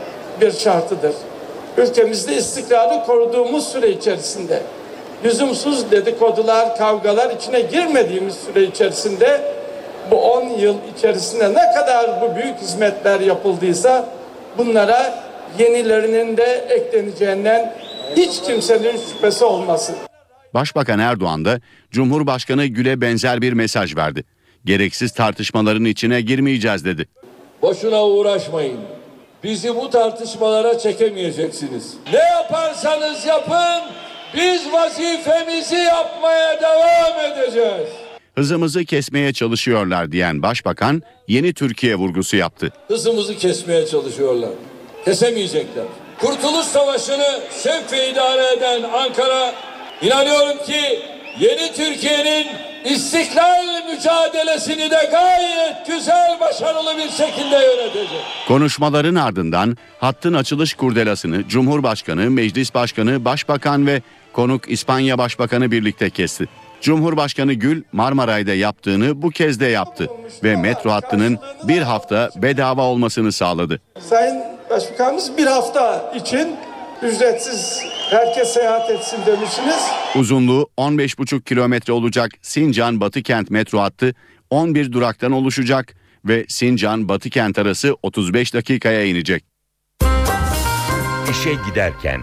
[0.40, 1.12] bir şartıdır.
[1.76, 4.62] Ülkemizde istikrarı koruduğumuz süre içerisinde
[5.24, 9.40] lüzumsuz dedikodular, kavgalar içine girmediğimiz süre içerisinde
[10.10, 14.08] bu 10 yıl içerisinde ne kadar bu büyük hizmetler yapıldıysa
[14.58, 15.14] bunlara
[15.58, 17.74] yenilerinin de ekleneceğinden
[18.16, 19.96] hiç kimsenin şüphesi olmasın.
[20.54, 21.60] Başbakan Erdoğan da
[21.90, 24.24] Cumhurbaşkanı Gül'e benzer bir mesaj verdi.
[24.64, 27.08] Gereksiz tartışmaların içine girmeyeceğiz dedi.
[27.62, 28.80] Boşuna uğraşmayın.
[29.44, 31.94] Bizi bu tartışmalara çekemeyeceksiniz.
[32.12, 33.80] Ne yaparsanız yapın
[34.34, 37.88] biz vazifemizi yapmaya devam edeceğiz.
[38.34, 42.72] Hızımızı kesmeye çalışıyorlar diyen başbakan yeni Türkiye vurgusu yaptı.
[42.88, 44.50] Hızımızı kesmeye çalışıyorlar.
[45.04, 45.84] Kesemeyecekler.
[46.18, 49.54] Kurtuluş Savaşı'nı şevk idare eden Ankara
[50.02, 51.02] inanıyorum ki
[51.40, 52.46] yeni Türkiye'nin
[52.84, 58.20] istiklal mücadelesini de gayet güzel başarılı bir şekilde yönetecek.
[58.48, 64.02] Konuşmaların ardından hattın açılış kurdelasını Cumhurbaşkanı, Meclis Başkanı, Başbakan ve
[64.32, 66.48] konuk İspanya Başbakanı birlikte kesti.
[66.80, 70.08] Cumhurbaşkanı Gül Marmaray'da yaptığını bu kez de yaptı
[70.44, 73.80] ve metro hattının bir hafta bedava olmasını sağladı.
[74.00, 76.56] Sayın Başbakanımız bir hafta için
[77.02, 79.82] ücretsiz herkes seyahat etsin demişsiniz.
[80.14, 84.14] Uzunluğu 15,5 kilometre olacak Sincan Batıkent metro hattı
[84.50, 89.44] 11 duraktan oluşacak ve Sincan Batıkent arası 35 dakikaya inecek.
[91.30, 92.20] İşe giderken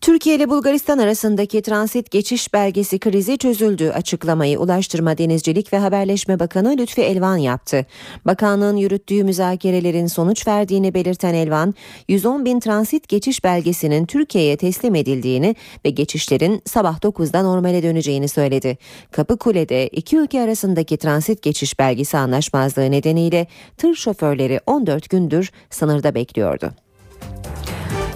[0.00, 6.76] Türkiye ile Bulgaristan arasındaki transit geçiş belgesi krizi çözüldü açıklamayı Ulaştırma Denizcilik ve Haberleşme Bakanı
[6.78, 7.86] Lütfi Elvan yaptı.
[8.24, 11.74] Bakanlığın yürüttüğü müzakerelerin sonuç verdiğini belirten Elvan,
[12.08, 18.78] 110 bin transit geçiş belgesinin Türkiye'ye teslim edildiğini ve geçişlerin sabah 9'da normale döneceğini söyledi.
[19.10, 23.46] Kapıkule'de iki ülke arasındaki transit geçiş belgesi anlaşmazlığı nedeniyle
[23.76, 26.72] tır şoförleri 14 gündür sınırda bekliyordu.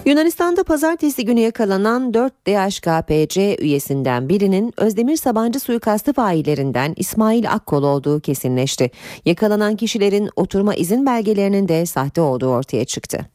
[0.05, 8.19] Yunanistan'da pazartesi günü yakalanan 4 DHKPC üyesinden birinin Özdemir Sabancı suikastı faillerinden İsmail Akkol olduğu
[8.19, 8.91] kesinleşti.
[9.25, 13.25] Yakalanan kişilerin oturma izin belgelerinin de sahte olduğu ortaya çıktı.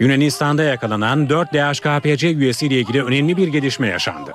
[0.00, 4.32] Yunanistan'da yakalanan 4 DHKPC üyesiyle ilgili önemli bir gelişme yaşandı.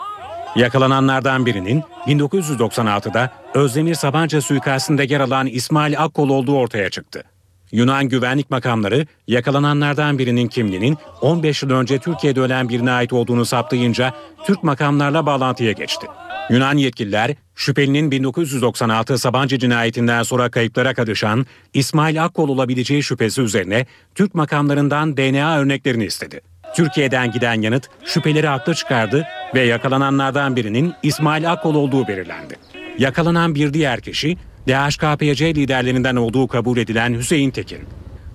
[0.55, 7.30] Yakalananlardan birinin 1996'da Özdemir Sabancı suikastinde yer alan İsmail Akkol olduğu ortaya çıktı.
[7.71, 14.13] Yunan güvenlik makamları yakalananlardan birinin kimliğinin 15 yıl önce Türkiye'de ölen birine ait olduğunu saptayınca
[14.45, 16.07] Türk makamlarla bağlantıya geçti.
[16.49, 24.35] Yunan yetkililer şüphelinin 1996 Sabancı cinayetinden sonra kayıplara karışan İsmail Akkol olabileceği şüphesi üzerine Türk
[24.35, 26.41] makamlarından DNA örneklerini istedi.
[26.75, 32.55] Türkiye'den giden yanıt şüpheleri haklı çıkardı ve yakalananlardan birinin İsmail Akkol olduğu belirlendi.
[32.97, 34.37] Yakalanan bir diğer kişi
[34.67, 37.79] DHKPC liderlerinden olduğu kabul edilen Hüseyin Tekin.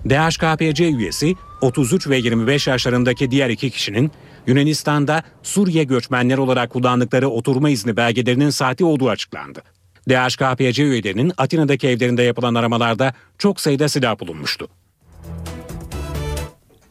[0.09, 4.11] DHKPC üyesi 33 ve 25 yaşlarındaki diğer iki kişinin
[4.47, 9.63] Yunanistan'da Suriye göçmenler olarak kullandıkları oturma izni belgelerinin sahte olduğu açıklandı.
[10.09, 14.67] DHKPC üyelerinin Atina'daki evlerinde yapılan aramalarda çok sayıda silah bulunmuştu.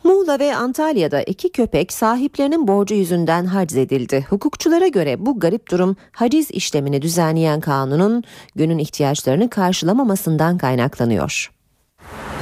[0.07, 4.27] Muğla ve Antalya'da iki köpek sahiplerinin borcu yüzünden haciz edildi.
[4.29, 8.25] Hukukçulara göre bu garip durum haciz işlemini düzenleyen kanunun
[8.57, 11.51] günün ihtiyaçlarını karşılamamasından kaynaklanıyor.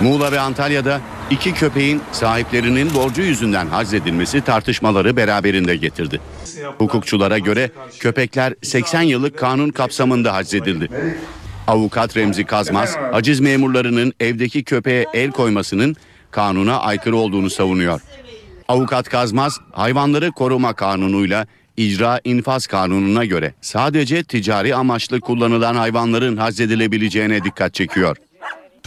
[0.01, 1.01] Muğla ve Antalya'da
[1.31, 6.21] iki köpeğin sahiplerinin borcu yüzünden haczedilmesi tartışmaları beraberinde getirdi.
[6.79, 10.89] Hukukçulara göre köpekler 80 yıllık kanun kapsamında haczedildi.
[11.67, 15.97] Avukat Remzi Kazmaz, haciz memurlarının evdeki köpeğe el koymasının
[16.35, 18.01] kanuna aykırı olduğunu savunuyor.
[18.68, 27.45] Avukat Kazmaz, hayvanları koruma kanunuyla icra infaz kanununa göre sadece ticari amaçlı kullanılan hayvanların haczedilebileceğine
[27.45, 28.16] dikkat çekiyor.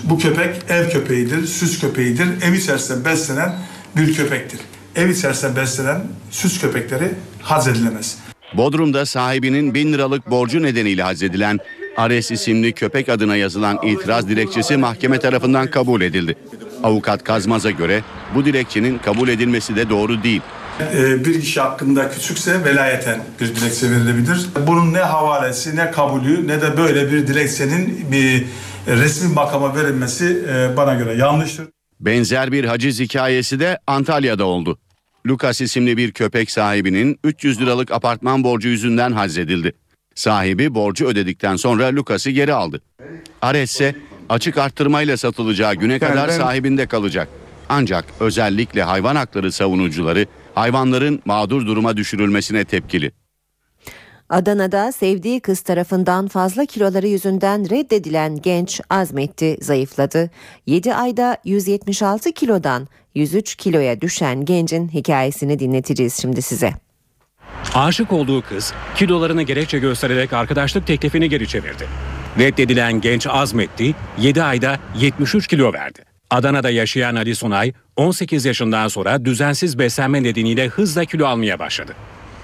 [0.04, 2.28] Bu köpek ev köpeğidir, süs köpeğidir.
[2.41, 3.56] Ev içerisinde beslenen
[3.98, 4.60] bir köpektir.
[4.95, 8.18] Ev içerisinde beslenen süs köpekleri haz edilemez.
[8.54, 11.60] Bodrum'da sahibinin bin liralık borcu nedeniyle haczedilen
[11.98, 16.36] Ares isimli köpek adına yazılan itiraz dilekçesi mahkeme tarafından kabul edildi.
[16.84, 18.04] Avukat Kazmaz'a göre
[18.36, 20.42] bu dilekçenin kabul edilmesi de doğru değil.
[20.80, 24.48] Ee, bir kişi hakkında küçükse velayeten bir dilekçe verilebilir.
[24.68, 28.46] Bunun ne havalesi ne kabulü ne de böyle bir dilekçenin bir
[28.88, 31.68] resmi makama verilmesi e, bana göre yanlıştır.
[32.00, 34.80] Benzer bir haciz hikayesi de Antalya'da oldu.
[35.28, 39.74] Lucas isimli bir köpek sahibinin 300 liralık apartman borcu yüzünden haczedildi.
[40.16, 42.82] Sahibi borcu ödedikten sonra Lucas'ı geri aldı.
[43.42, 43.96] Ares ise
[44.30, 47.28] açık arttırmayla satılacağı güne kadar sahibinde kalacak.
[47.70, 50.26] Ancak özellikle hayvan hakları savunucuları
[50.56, 53.12] hayvanların mağdur duruma düşürülmesine tepkili.
[54.30, 60.30] Adana'da sevdiği kız tarafından fazla kiloları yüzünden reddedilen genç azmetti, zayıfladı.
[60.66, 66.74] 7 ayda 176 kilodan 103 kiloya düşen gencin hikayesini dinleteceğiz şimdi size.
[67.74, 71.88] Aşık olduğu kız kilolarını gerekçe göstererek arkadaşlık teklifini geri çevirdi.
[72.40, 76.00] Reddedilen genç azmetti 7 ayda 73 kilo verdi.
[76.30, 81.94] Adana'da yaşayan Ali Sunay 18 yaşından sonra düzensiz beslenme nedeniyle hızla kilo almaya başladı.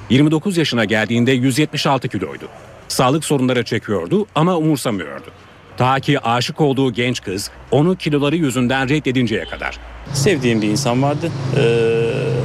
[0.09, 2.47] 29 yaşına geldiğinde 176 kiloydu.
[2.87, 5.31] Sağlık sorunları çekiyordu ama umursamıyordu.
[5.77, 9.77] Ta ki aşık olduğu genç kız onu kiloları yüzünden reddedinceye kadar.
[10.13, 11.31] Sevdiğim bir insan vardı.
[11.57, 12.42] Ee,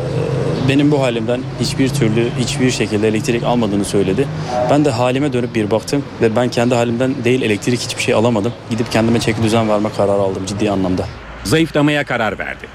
[0.68, 4.28] benim bu halimden hiçbir türlü hiçbir şekilde elektrik almadığını söyledi.
[4.70, 8.52] Ben de halime dönüp bir baktım ve ben kendi halimden değil elektrik hiçbir şey alamadım.
[8.70, 11.04] Gidip kendime çeki düzen verme kararı aldım ciddi anlamda.
[11.44, 12.66] Zayıflamaya karar verdi.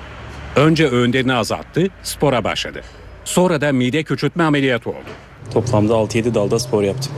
[0.56, 2.82] Önce öğünlerini azalttı, spora başladı.
[3.26, 5.10] Sonra da mide küçültme ameliyatı oldu.
[5.54, 7.12] Toplamda 6-7 dalda spor yaptım.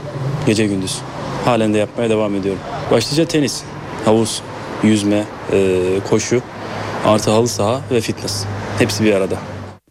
[0.46, 0.98] Gece gündüz.
[1.44, 2.60] Halen de yapmaya devam ediyorum.
[2.90, 3.62] Başlıca tenis,
[4.04, 4.42] havuz,
[4.82, 5.24] yüzme,
[6.10, 6.42] koşu,
[7.06, 8.44] artı halı saha ve fitness.
[8.78, 9.36] Hepsi bir arada.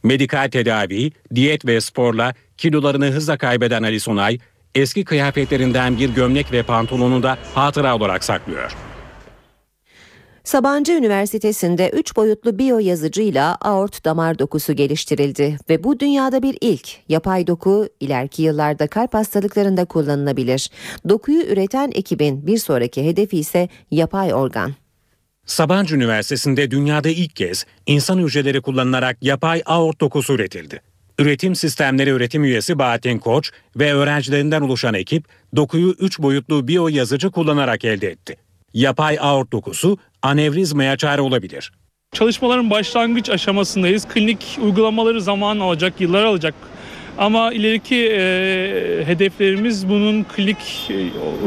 [0.05, 4.37] Medikal tedavi, diyet ve sporla kilolarını hızla kaybeden Ali Sonay,
[4.75, 8.75] eski kıyafetlerinden bir gömlek ve pantolonu da hatıra olarak saklıyor.
[10.43, 16.89] Sabancı Üniversitesi'nde 3 boyutlu biyo yazıcıyla aort damar dokusu geliştirildi ve bu dünyada bir ilk.
[17.09, 20.69] Yapay doku ileriki yıllarda kalp hastalıklarında kullanılabilir.
[21.09, 24.73] Dokuyu üreten ekibin bir sonraki hedefi ise yapay organ.
[25.45, 30.81] Sabancı Üniversitesi'nde dünyada ilk kez insan hücreleri kullanılarak yapay aort dokusu üretildi.
[31.19, 35.25] Üretim sistemleri öğretim üyesi Bahattin Koç ve öğrencilerinden oluşan ekip
[35.55, 38.37] dokuyu 3 boyutlu biyo yazıcı kullanarak elde etti.
[38.73, 41.71] Yapay aort dokusu anevrizmaya çare olabilir.
[42.13, 44.05] Çalışmaların başlangıç aşamasındayız.
[44.05, 46.53] Klinik uygulamaları zaman alacak, yıllar alacak.
[47.17, 50.93] Ama ileriki e, hedeflerimiz bunun klinik e,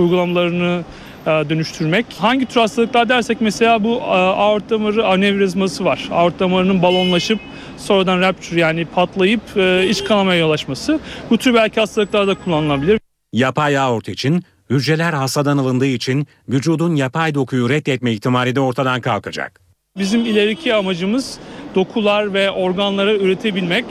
[0.01, 0.85] uygulamalarını
[1.29, 2.07] dönüştürmek.
[2.19, 6.09] Hangi tür hastalıklar dersek mesela bu e, aort damarı anevrizması var.
[6.11, 7.41] Aort damarının balonlaşıp
[7.77, 11.01] sonradan rupture yani patlayıp e, iç kanamaya yol açması.
[11.31, 13.01] Bu tür belki hastalıklarda kullanılabilir.
[13.33, 19.61] Yapay aort için hücreler hastadan alındığı için vücudun yapay dokuyu reddetme ihtimali de ortadan kalkacak.
[19.99, 21.39] Bizim ileriki amacımız
[21.75, 23.85] dokular ve organları üretebilmek.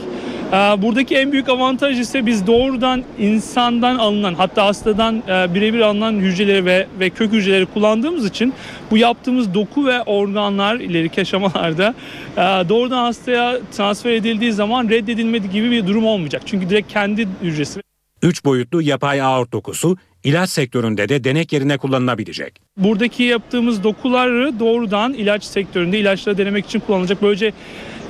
[0.52, 6.12] Ee, Buradaki en büyük avantaj ise biz doğrudan insandan alınan hatta hastadan e, birebir alınan
[6.12, 8.54] hücreleri ve, ve kök hücreleri kullandığımız için
[8.90, 11.94] bu yaptığımız doku ve organlar ileriki aşamalarda
[12.36, 16.42] e, doğrudan hastaya transfer edildiği zaman reddedilmedi gibi bir durum olmayacak.
[16.46, 17.80] Çünkü direkt kendi hücresi.
[18.22, 22.60] 3 boyutlu yapay aort dokusu ilaç sektöründe de denek yerine kullanılabilecek.
[22.76, 27.22] Buradaki yaptığımız dokuları doğrudan ilaç sektöründe ilaçları denemek için kullanılacak.
[27.22, 27.52] Böylece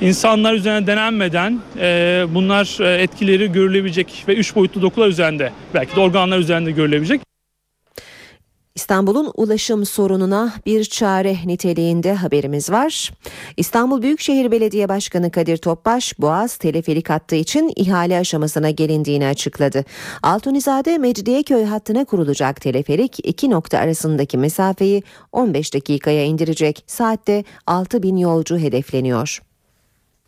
[0.01, 5.99] insanlar üzerine denenmeden e, bunlar e, etkileri görülebilecek ve üç boyutlu dokular üzerinde belki de
[5.99, 7.21] organlar üzerinde görülebilecek.
[8.75, 13.11] İstanbul'un ulaşım sorununa bir çare niteliğinde haberimiz var.
[13.57, 19.85] İstanbul Büyükşehir Belediye Başkanı Kadir Topbaş, Boğaz teleferik hattı için ihale aşamasına gelindiğini açıkladı.
[20.23, 26.83] Altunizade Mecidiyeköy hattına kurulacak teleferik iki nokta arasındaki mesafeyi 15 dakikaya indirecek.
[26.87, 29.48] Saatte 6 bin yolcu hedefleniyor.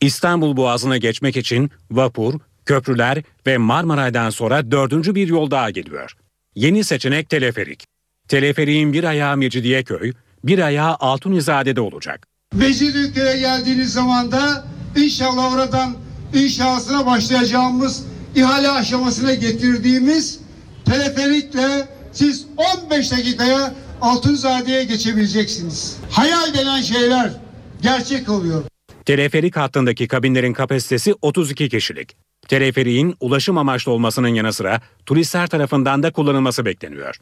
[0.02, 2.34] İstanbul Boğazı'na geçmek için vapur,
[2.65, 6.11] köprüler ve Marmaray'dan sonra dördüncü bir yol daha geliyor.
[6.56, 7.86] Yeni seçenek teleferik.
[8.28, 10.14] Teleferiğin bir ayağı Mecidiyeköy,
[10.44, 12.28] bir ayağı Altunizade'de olacak.
[12.53, 14.65] Mecidiyeköy'e geldiğiniz zaman da
[14.95, 15.95] inşallah oradan
[16.34, 18.06] inşasına başlayacağımız
[18.36, 20.40] ihale aşamasına getirdiğimiz
[20.86, 22.45] teleferikle siz
[22.86, 25.98] 15 dakikaya Altunzade'ye geçebileceksiniz.
[26.11, 27.32] Hayal denen şeyler
[27.82, 28.64] gerçek oluyor.
[29.12, 32.18] Teleferik hattındaki kabinlerin kapasitesi 32 kişilik.
[32.48, 37.16] Teleferiğin ulaşım amaçlı olmasının yanı sıra turistler tarafından da kullanılması bekleniyor.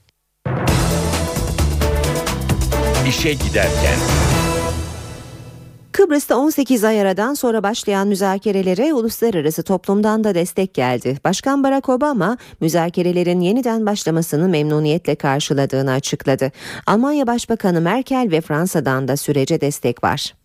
[3.07, 3.99] İşe giderken.
[5.91, 11.17] Kıbrıs'ta 18 ay aradan sonra başlayan müzakerelere uluslararası toplumdan da destek geldi.
[11.23, 16.51] Başkan Barack Obama müzakerelerin yeniden başlamasını memnuniyetle karşıladığını açıkladı.
[16.87, 20.38] Almanya Başbakanı Merkel ve Fransa'dan da sürece destek var.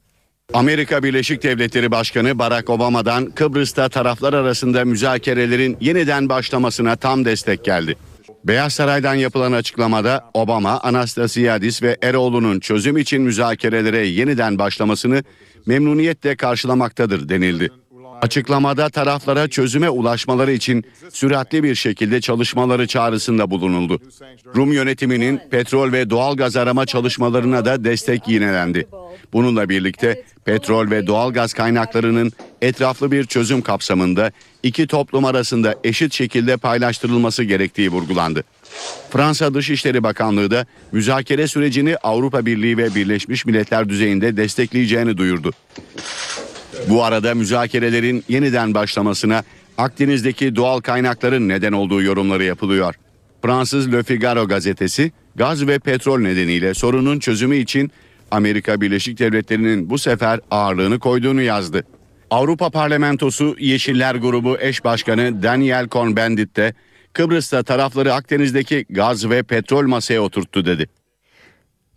[0.53, 7.97] Amerika Birleşik Devletleri Başkanı Barack Obama'dan Kıbrıs'ta taraflar arasında müzakerelerin yeniden başlamasına tam destek geldi.
[8.45, 15.25] Beyaz Saray'dan yapılan açıklamada Obama, Anastasiadis ve Eroğlu'nun çözüm için müzakerelere yeniden başlamasını
[15.67, 17.71] memnuniyetle karşılamaktadır denildi.
[18.23, 24.01] Açıklamada taraflara çözüme ulaşmaları için süratli bir şekilde çalışmaları çağrısında bulunuldu.
[24.57, 28.87] Rum yönetiminin petrol ve doğal gaz arama çalışmalarına da destek yinelendi.
[29.33, 32.33] Bununla birlikte petrol ve doğal gaz kaynaklarının
[32.63, 34.33] etraflı bir çözüm kapsamında
[34.63, 38.45] iki toplum arasında eşit şekilde paylaştırılması gerektiği vurgulandı.
[39.11, 45.53] Fransa Dışişleri Bakanlığı da müzakere sürecini Avrupa Birliği ve Birleşmiş Milletler düzeyinde destekleyeceğini duyurdu.
[46.89, 49.43] Bu arada müzakerelerin yeniden başlamasına
[49.79, 52.95] Akdeniz'deki doğal kaynakların neden olduğu yorumları yapılıyor.
[53.43, 57.91] Fransız Le Figaro gazetesi gaz ve petrol nedeniyle sorunun çözümü için
[58.31, 61.85] Amerika Birleşik Devletleri'nin bu sefer ağırlığını koyduğunu yazdı.
[62.31, 66.75] Avrupa Parlamentosu Yeşiller Grubu eş başkanı Daniel Cohn-Bendit de
[67.13, 70.89] Kıbrıs'ta tarafları Akdeniz'deki gaz ve petrol masaya oturttu dedi.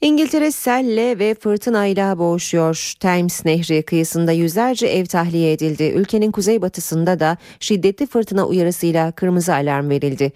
[0.01, 2.93] İngiltere selle ve fırtınayla boğuşuyor.
[2.99, 5.83] Thames Nehri kıyısında yüzlerce ev tahliye edildi.
[5.83, 10.31] Ülkenin kuzeybatısında da şiddetli fırtına uyarısıyla kırmızı alarm verildi.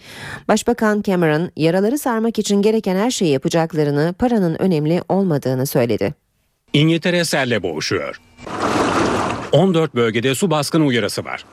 [0.47, 6.13] Başbakan Cameron yaraları sarmak için gereken her şeyi yapacaklarını, paranın önemli olmadığını söyledi.
[6.73, 8.21] İngiltere selle boğuşuyor.
[9.51, 11.45] 14 bölgede su baskını uyarısı var.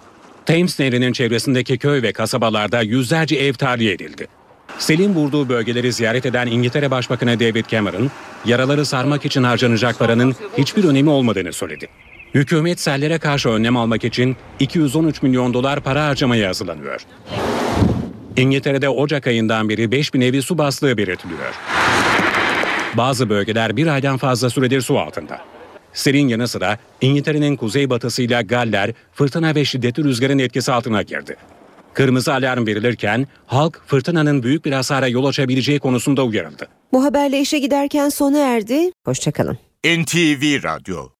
[0.47, 4.38] Thames Nehri'nin çevresindeki köy ve kasabalarda yüzlerce ev tahliye edildi.
[4.79, 8.11] Selin vurduğu bölgeleri ziyaret eden İngiltere Başbakanı David Cameron,
[8.45, 11.89] yaraları sarmak için harcanacak paranın hiçbir önemi olmadığını söyledi.
[12.35, 17.01] Hükümet sellere karşı önlem almak için 213 milyon dolar para harcamaya hazırlanıyor.
[18.37, 21.55] İngiltere'de Ocak ayından beri 5000 evi su bastığı belirtiliyor.
[22.95, 25.41] Bazı bölgeler bir aydan fazla süredir su altında.
[25.93, 31.37] Selin yanı sıra İngiltere'nin kuzeybatısıyla Galler, fırtına ve şiddetli rüzgarın etkisi altına girdi.
[31.95, 36.69] Kırmızı alarm verilirken halk fırtınanın büyük bir hasara yol açabileceği konusunda uyarıldı.
[36.93, 38.91] Bu haberle işe giderken sona erdi.
[39.05, 39.59] Hoşçakalın.
[39.85, 41.09] NTV Radyo